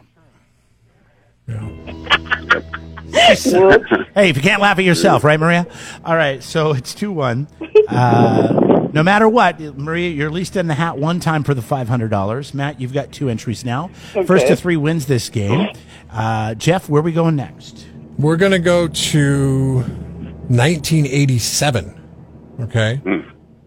hey, 4.16 4.30
if 4.30 4.36
you 4.36 4.42
can't 4.42 4.62
laugh 4.62 4.80
at 4.80 4.84
yourself, 4.84 5.24
right, 5.24 5.40
Maria? 5.40 5.68
All 6.04 6.16
right, 6.16 6.42
so 6.44 6.74
it's 6.74 6.96
2 6.96 7.12
1. 7.12 7.48
Uh, 7.88 8.88
no 8.94 9.04
matter 9.04 9.30
what, 9.30 9.60
Maria, 9.60 10.10
you're 10.10 10.28
at 10.28 10.34
least 10.34 10.56
in 10.56 10.68
the 10.68 10.74
hat 10.74 10.98
one 10.98 11.20
time 11.20 11.44
for 11.44 11.54
the 11.54 11.62
$500. 11.62 12.54
Matt, 12.54 12.82
you've 12.82 12.94
got 12.94 13.12
two 13.12 13.30
entries 13.30 13.64
now. 13.64 13.90
First 14.26 14.48
to 14.48 14.56
three 14.56 14.78
wins 14.78 15.06
this 15.06 15.30
game. 15.30 15.68
Uh, 16.12 16.56
Jeff, 16.56 16.90
where 16.90 17.02
are 17.02 17.04
we 17.04 17.12
going 17.12 17.36
next? 17.36 17.86
We're 18.18 18.38
gonna 18.38 18.60
go 18.60 18.88
to 18.88 19.80
1987. 20.48 22.02
Okay. 22.62 23.02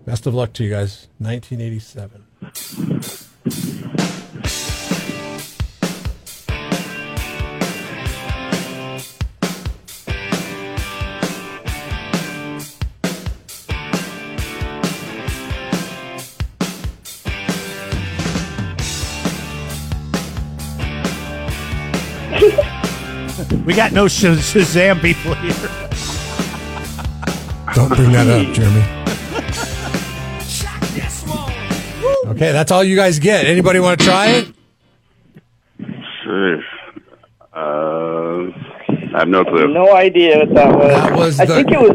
Best 0.08 0.26
of 0.26 0.32
luck 0.32 0.54
to 0.54 0.64
you 0.64 0.70
guys. 0.70 1.06
1987. 1.18 2.24
We 23.66 23.74
got 23.74 23.92
no 23.92 24.08
Sh- 24.08 24.24
Shazam 24.24 25.02
people 25.02 25.34
here. 25.34 25.52
Don't 27.74 27.94
bring 27.94 28.12
that 28.12 28.26
up, 28.26 28.54
Jeremy. 28.54 28.97
Okay, 32.38 32.52
that's 32.52 32.70
all 32.70 32.84
you 32.84 32.94
guys 32.94 33.18
get. 33.18 33.46
Anybody 33.46 33.80
want 33.80 33.98
to 33.98 34.06
try 34.06 34.26
it? 34.28 34.46
Uh, 37.52 38.52
I 39.12 39.18
have 39.18 39.26
no 39.26 39.44
clue. 39.44 39.66
No 39.74 39.92
idea 39.96 40.38
what 40.38 40.54
that 40.54 40.72
was. 40.72 40.88
That 40.88 41.16
was 41.16 41.40
I 41.40 41.46
the- 41.46 41.54
think 41.56 41.72
it 41.72 41.80
was. 41.80 41.90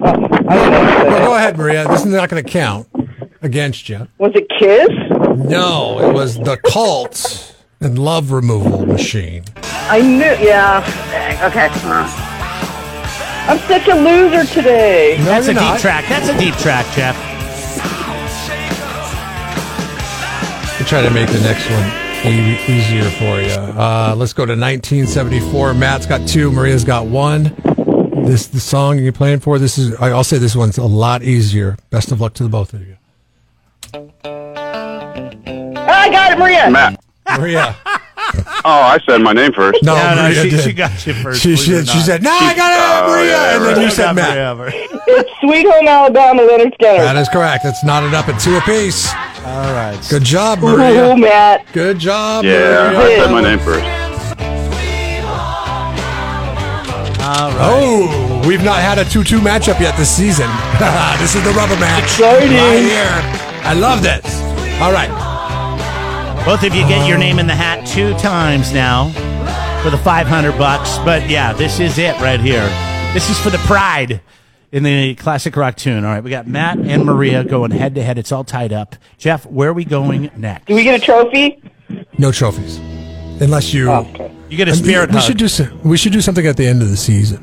Uh, 0.00 0.06
I 0.08 0.12
don't 0.16 0.30
know. 0.32 0.48
Well, 0.48 1.10
know. 1.20 1.26
go 1.26 1.34
ahead, 1.36 1.56
Maria. 1.56 1.86
This 1.86 2.00
is 2.04 2.06
not 2.12 2.28
going 2.28 2.42
to 2.44 2.50
count 2.50 2.88
against 3.42 3.88
you. 3.88 4.08
Was 4.18 4.32
it 4.34 4.48
Kiss? 4.58 4.88
No, 5.48 6.00
it 6.00 6.12
was 6.12 6.36
the 6.38 6.56
cult 6.56 7.54
and 7.80 7.96
love 7.96 8.32
removal 8.32 8.86
machine. 8.86 9.44
I 9.62 10.00
knew. 10.00 10.18
Yeah. 10.44 10.82
Okay. 11.46 11.68
I'm 13.48 13.58
such 13.68 13.86
a 13.86 13.94
loser 13.94 14.52
today. 14.52 15.16
That's 15.20 15.46
a 15.46 15.52
you're 15.54 15.62
deep 15.62 15.80
track. 15.80 16.06
That's 16.08 16.28
a 16.28 16.36
deep 16.36 16.54
track, 16.56 16.92
Jeff. 16.96 17.35
Try 20.86 21.02
to 21.02 21.10
make 21.10 21.28
the 21.28 21.40
next 21.40 21.68
one 21.68 22.32
e- 22.32 22.60
easier 22.68 23.10
for 23.10 23.40
you. 23.40 23.50
Uh, 23.50 24.14
let's 24.16 24.32
go 24.32 24.46
to 24.46 24.52
1974. 24.52 25.74
Matt's 25.74 26.06
got 26.06 26.28
two. 26.28 26.52
Maria's 26.52 26.84
got 26.84 27.06
one. 27.06 27.54
This 28.24 28.46
the 28.46 28.60
song 28.60 28.98
you're 28.98 29.12
playing 29.12 29.40
for. 29.40 29.58
This 29.58 29.78
is. 29.78 29.94
I- 29.96 30.10
I'll 30.10 30.22
say 30.24 30.38
this 30.38 30.54
one's 30.54 30.78
a 30.78 30.84
lot 30.84 31.22
easier. 31.24 31.76
Best 31.90 32.12
of 32.12 32.20
luck 32.20 32.34
to 32.34 32.44
the 32.44 32.48
both 32.48 32.72
of 32.72 32.86
you. 32.86 32.96
I 34.24 36.08
got 36.10 36.32
it, 36.32 36.38
Maria. 36.38 36.70
Matt. 36.70 37.02
Maria. 37.38 37.76
Oh, 38.68 38.80
I 38.82 38.98
said 39.08 39.18
my 39.18 39.32
name 39.32 39.52
first. 39.52 39.80
No, 39.84 39.94
No, 39.94 40.14
no, 40.16 40.32
she, 40.32 40.50
did. 40.50 40.60
she 40.64 40.72
got 40.72 41.06
you 41.06 41.14
first. 41.14 41.40
She, 41.40 41.54
she, 41.54 41.84
she 41.84 42.00
said, 42.00 42.20
"No, 42.24 42.32
I 42.32 42.52
got 42.56 42.72
it, 42.72 42.78
Oh, 42.80 43.08
Maria," 43.12 43.30
yeah, 43.30 43.54
and 43.54 43.62
then 43.64 43.68
right. 43.74 43.78
you 43.78 43.84
You 43.84 43.90
said 43.90 44.16
got 44.16 44.56
Matt. 44.58 44.74
It's 45.06 45.30
Sweet 45.40 45.64
Home 45.70 45.86
Alabama, 45.86 46.42
Lynyrd 46.42 46.72
Skynyrd. 46.76 46.98
That 46.98 47.16
is 47.16 47.28
correct. 47.28 47.64
It's 47.64 47.84
knotted 47.84 48.12
up 48.12 48.28
at 48.28 48.40
two 48.40 48.56
apiece. 48.56 49.06
All 49.46 49.72
right. 49.72 49.96
Good 50.10 50.24
job, 50.24 50.58
Ooh, 50.64 51.16
Matt. 51.16 51.72
Good 51.72 52.00
job, 52.00 52.44
Yeah, 52.44 52.90
Maria. 52.92 52.98
I 52.98 53.16
said 53.16 53.30
my 53.30 53.40
name 53.42 53.58
first. 53.60 53.84
All 57.22 57.50
right. 57.52 57.58
Oh, 57.60 58.42
we've 58.48 58.64
not 58.64 58.80
had 58.80 58.98
a 58.98 59.04
2-2 59.04 59.38
matchup 59.38 59.78
yet 59.78 59.96
this 59.96 60.10
season. 60.10 60.48
this 61.20 61.36
is 61.36 61.44
the 61.44 61.52
rubber 61.52 61.76
match. 61.78 62.02
Exciting. 62.02 62.50
Right 62.56 62.82
here. 62.82 63.20
I 63.62 63.74
love 63.74 64.02
this. 64.02 64.24
All 64.80 64.90
right. 64.90 65.10
Both 66.44 66.64
of 66.64 66.74
you 66.74 66.82
get 66.88 67.08
your 67.08 67.18
name 67.18 67.38
in 67.38 67.46
the 67.46 67.54
hat 67.54 67.86
two 67.86 68.14
times 68.14 68.72
now 68.72 69.10
for 69.84 69.90
the 69.90 69.98
500 69.98 70.58
bucks. 70.58 70.98
But 70.98 71.30
yeah, 71.30 71.52
this 71.52 71.78
is 71.78 71.98
it 71.98 72.20
right 72.20 72.40
here. 72.40 72.66
This 73.14 73.30
is 73.30 73.38
for 73.38 73.50
the 73.50 73.58
pride 73.58 74.20
in 74.76 74.82
the 74.82 75.14
classic 75.14 75.56
rock 75.56 75.74
tune. 75.74 76.04
All 76.04 76.12
right, 76.12 76.22
we 76.22 76.28
got 76.28 76.46
Matt 76.46 76.76
and 76.76 77.06
Maria 77.06 77.42
going 77.42 77.70
head 77.70 77.94
to 77.94 78.02
head. 78.02 78.18
It's 78.18 78.30
all 78.30 78.44
tied 78.44 78.74
up. 78.74 78.94
Jeff, 79.16 79.46
where 79.46 79.70
are 79.70 79.72
we 79.72 79.86
going 79.86 80.30
next? 80.36 80.66
Do 80.66 80.74
we 80.74 80.84
get 80.84 81.00
a 81.00 81.02
trophy? 81.02 81.62
No 82.18 82.30
trophies. 82.30 82.76
Unless 83.40 83.72
you 83.72 83.90
oh, 83.90 84.06
Okay. 84.14 84.30
You 84.50 84.58
get 84.58 84.68
a 84.68 84.72
I 84.72 84.74
mean, 84.74 84.84
spirit 84.84 85.08
we 85.10 85.16
hug. 85.16 85.24
should 85.24 85.38
do 85.38 85.48
some, 85.48 85.82
we 85.82 85.96
should 85.96 86.12
do 86.12 86.20
something 86.20 86.46
at 86.46 86.58
the 86.58 86.66
end 86.66 86.82
of 86.82 86.90
the 86.90 86.96
season. 86.98 87.42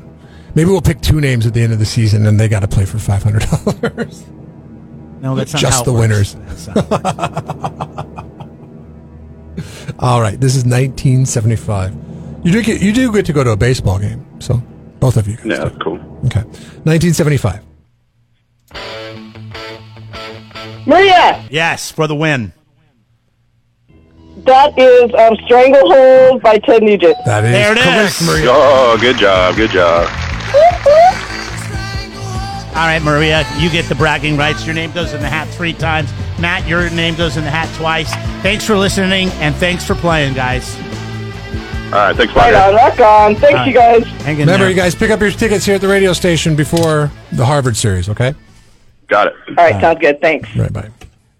Maybe 0.54 0.70
we'll 0.70 0.80
pick 0.80 1.00
two 1.00 1.20
names 1.20 1.44
at 1.44 1.54
the 1.54 1.60
end 1.60 1.72
of 1.72 1.80
the 1.80 1.84
season 1.84 2.24
and 2.24 2.38
they 2.38 2.48
got 2.48 2.60
to 2.60 2.68
play 2.68 2.84
for 2.84 2.98
$500. 2.98 5.20
no, 5.20 5.34
that's 5.34 5.54
not 5.54 5.60
just 5.60 5.78
how 5.78 5.82
the 5.82 5.92
works. 5.92 6.00
winners. 6.00 6.34
That's 6.34 6.66
not 6.68 6.88
how 6.88 7.98
it 7.98 8.14
works. 9.56 9.92
All 9.98 10.20
right, 10.20 10.40
this 10.40 10.54
is 10.54 10.64
1975. 10.64 11.96
You 12.44 12.52
do 12.52 12.62
get 12.62 12.80
you 12.80 12.92
do 12.92 13.12
get 13.12 13.26
to 13.26 13.32
go 13.32 13.42
to 13.42 13.50
a 13.50 13.56
baseball 13.56 13.98
game. 13.98 14.24
So 14.40 14.62
both 15.00 15.16
of 15.16 15.26
you 15.26 15.36
guys. 15.36 15.46
Yeah, 15.46 15.68
do. 15.68 15.78
cool. 15.80 16.13
Okay. 16.26 16.40
1975. 16.84 17.60
Maria, 20.86 21.42
yes, 21.50 21.90
for 21.90 22.06
the 22.06 22.14
win. 22.14 22.52
that 24.44 24.78
is 24.78 25.10
um, 25.14 25.36
Stranglehold 25.46 26.42
by 26.42 26.58
Ted 26.58 26.82
Nugent. 26.82 27.16
That 27.24 27.44
is 27.44 27.52
There 27.52 27.72
it 27.72 27.78
correct, 27.78 28.20
is. 28.20 28.26
Maria. 28.26 28.46
Oh, 28.50 28.98
good 29.00 29.16
job, 29.16 29.56
good 29.56 29.70
job. 29.70 30.08
All 32.76 32.86
right, 32.88 33.00
Maria, 33.02 33.46
you 33.58 33.70
get 33.70 33.88
the 33.88 33.94
bragging 33.94 34.36
rights. 34.36 34.66
Your 34.66 34.74
name 34.74 34.90
goes 34.92 35.12
in 35.14 35.20
the 35.22 35.28
hat 35.28 35.46
three 35.48 35.72
times. 35.72 36.10
Matt, 36.40 36.66
your 36.66 36.90
name 36.90 37.14
goes 37.14 37.36
in 37.36 37.44
the 37.44 37.50
hat 37.50 37.72
twice. 37.76 38.12
Thanks 38.42 38.66
for 38.66 38.76
listening 38.76 39.28
and 39.40 39.54
thanks 39.54 39.86
for 39.86 39.94
playing, 39.94 40.34
guys. 40.34 40.76
All 41.94 42.00
right, 42.00 42.16
thanks, 42.16 42.34
Right 42.34 42.52
on, 42.54 42.74
rock 42.74 42.98
on. 42.98 43.36
Thanks, 43.36 43.60
All 43.60 43.66
you 43.68 43.72
guys. 43.72 44.04
Hang 44.22 44.34
in 44.34 44.40
Remember, 44.40 44.64
there. 44.64 44.68
you 44.70 44.74
guys 44.74 44.96
pick 44.96 45.10
up 45.10 45.20
your 45.20 45.30
tickets 45.30 45.64
here 45.64 45.76
at 45.76 45.80
the 45.80 45.86
radio 45.86 46.12
station 46.12 46.56
before 46.56 47.08
the 47.30 47.46
Harvard 47.46 47.76
series. 47.76 48.08
Okay. 48.08 48.34
Got 49.06 49.28
it. 49.28 49.34
All 49.50 49.54
right, 49.54 49.80
sounds 49.80 50.00
good. 50.00 50.20
Thanks. 50.20 50.54
Right. 50.56 50.72
Bye. 50.72 50.90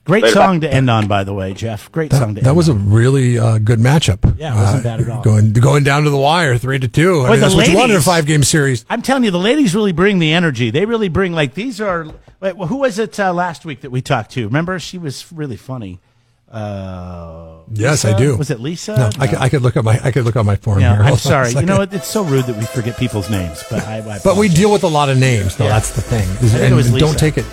Great 0.05 0.23
Later, 0.23 0.35
song 0.35 0.61
to 0.61 0.73
end 0.73 0.88
on, 0.90 1.09
by 1.09 1.25
the 1.25 1.33
way, 1.35 1.55
Jeff. 1.55 1.90
Great 1.90 2.12
song 2.12 2.21
to 2.21 2.27
end 2.27 2.38
on. 2.38 2.45
That 2.45 2.51
end 2.51 2.57
was 2.57 2.69
a 2.69 2.73
on. 2.73 2.90
really 2.93 3.37
uh, 3.38 3.59
good 3.59 3.81
matchup. 3.81 4.38
Yeah, 4.38 4.53
it 4.53 4.57
wasn't 4.61 4.81
Uh, 4.87 4.88
bad 4.90 5.01
at 5.01 5.09
all. 5.09 5.23
Going 5.23 5.53
going 5.55 5.83
down 5.83 6.05
to 6.05 6.11
the 6.11 6.19
wire, 6.19 6.57
three 6.59 6.79
to 6.79 6.87
two. 6.87 7.23
I 7.23 7.25
Boy, 7.25 7.31
mean, 7.31 7.33
the 7.33 7.37
that's 7.40 7.55
what 7.57 7.69
you 7.69 7.75
want 7.75 7.87
in 7.87 7.90
a 7.90 7.95
ladies- 7.95 8.05
five 8.05 8.27
game 8.27 8.43
series. 8.45 8.85
I'm 8.88 9.03
telling 9.03 9.25
you, 9.25 9.31
the 9.33 9.38
ladies 9.40 9.75
really 9.75 9.93
bring 9.93 10.19
the 10.21 10.33
energy. 10.35 10.71
They 10.71 10.85
really 10.85 11.09
bring 11.09 11.33
like 11.33 11.55
these 11.55 11.81
are. 11.81 12.07
Wait, 12.40 12.55
well, 12.57 12.69
who 12.69 12.77
was 12.77 12.99
it 13.01 13.19
uh, 13.19 13.33
last 13.33 13.64
week 13.64 13.81
that 13.81 13.90
we 13.90 14.03
talked 14.03 14.31
to? 14.33 14.45
Remember, 14.45 14.79
she 14.79 14.99
was 14.99 15.33
really 15.33 15.57
funny. 15.57 15.99
Uh, 16.55 17.55
Yes, 17.73 18.05
I 18.05 18.17
do. 18.17 18.37
Was 18.37 18.51
it 18.51 18.61
Lisa? 18.61 18.97
No, 18.97 19.11
I, 19.19 19.27
could, 19.27 19.38
I 19.38 19.49
could 19.49 19.62
look 19.62 19.77
at 19.77 19.85
my 19.85 19.99
I 20.05 20.12
could 20.12 20.25
look 20.25 20.37
on 20.37 20.47
my 20.47 20.57
form 20.57 20.81
here. 20.81 20.90
I'm 20.90 21.05
Hold 21.05 21.19
a 21.19 21.23
sorry. 21.23 21.51
You 21.51 21.62
know? 21.62 21.81
It's 21.81 22.07
so 22.07 22.23
rude 22.23 22.45
that 22.45 22.57
we 22.57 22.64
forget 22.64 22.97
people's 22.99 23.31
names, 23.31 23.64
but 23.71 23.83
I. 23.87 23.99
I 23.99 24.19
But 24.23 24.37
we 24.37 24.49
deal 24.49 24.71
with 24.73 24.85
a 24.85 24.88
lot 24.88 25.09
of 25.09 25.19
names, 25.19 25.57
though. 25.57 25.64
Yeah. 25.64 25.71
That's 25.71 25.95
the 25.95 26.03
thing. 26.03 26.29
and 26.61 26.99
don't 26.99 27.19
take 27.19 27.38
it, 27.38 27.47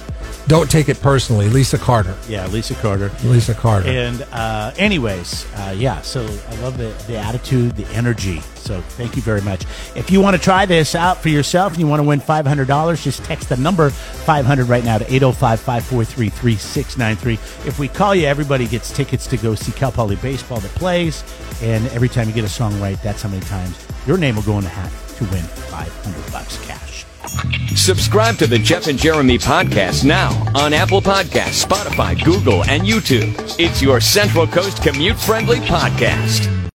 don't 0.48 0.70
take 0.70 0.90
it 0.90 1.00
personally. 1.02 1.50
Lisa 1.50 1.78
Carter. 1.78 2.16
Yeah, 2.28 2.48
Lisa 2.48 2.76
Carter. 2.76 3.12
Lisa 3.24 3.54
Carter. 3.54 3.88
And 3.88 4.22
uh, 4.32 4.72
anyways, 4.78 5.46
uh, 5.56 5.74
yeah. 5.78 6.02
So 6.02 6.22
I 6.22 6.56
love 6.62 6.78
the 6.78 6.94
the 7.08 7.18
attitude, 7.18 7.76
the 7.76 7.88
energy. 7.94 8.42
So 8.56 8.82
thank 8.82 9.16
you 9.16 9.22
very 9.22 9.42
much. 9.42 9.66
If 9.96 10.12
you 10.12 10.22
want 10.22 10.36
to 10.36 10.42
try 10.42 10.66
this 10.66 10.94
out 10.96 11.18
for 11.18 11.30
yourself 11.30 11.74
and 11.74 11.82
you 11.82 11.88
want 11.88 12.00
to 12.00 12.08
win 12.08 12.22
$500, 12.22 13.04
just 13.04 13.24
text 13.24 13.50
the 13.50 13.58
number 13.58 13.90
500 13.90 14.68
right 14.70 14.84
now 14.84 14.98
to 15.00 15.06
805 15.06 15.60
543 15.60 16.30
3693. 16.30 17.34
If 17.68 17.80
we 17.80 17.88
call 17.88 18.14
you, 18.14 18.28
everybody 18.28 18.68
gets 18.68 18.92
tickets 18.92 19.26
to 19.28 19.38
go 19.38 19.56
see 19.56 19.72
Cal 19.72 19.92
Poly 19.92 20.16
Baseball 20.18 20.60
that 20.60 20.72
plays. 20.72 21.24
And 21.62 21.88
every 21.90 22.10
time 22.10 22.28
you 22.28 22.34
get 22.34 22.44
a 22.44 22.50
song 22.50 22.80
right, 22.80 23.02
that's 23.02 23.22
how 23.22 23.30
many 23.30 23.44
times 23.46 23.78
your 24.06 24.18
name 24.18 24.36
will 24.36 24.44
go 24.44 24.58
in 24.58 24.64
the 24.64 24.70
hat 24.70 24.92
to 25.18 25.24
win 25.26 25.44
500 25.44 26.32
bucks 26.32 26.64
cash. 26.66 26.91
Subscribe 27.76 28.38
to 28.38 28.48
the 28.48 28.60
Jeff 28.60 28.88
and 28.88 28.98
Jeremy 28.98 29.38
podcast 29.38 30.04
now 30.04 30.32
on 30.56 30.74
Apple 30.74 31.02
Podcasts, 31.02 31.66
Spotify, 31.66 32.22
Google, 32.24 32.64
and 32.66 32.84
YouTube. 32.84 33.34
It's 33.58 33.82
your 33.82 34.00
Central 34.00 34.46
Coast 34.46 34.84
commute 34.84 35.18
friendly 35.18 35.58
podcast. 35.60 36.61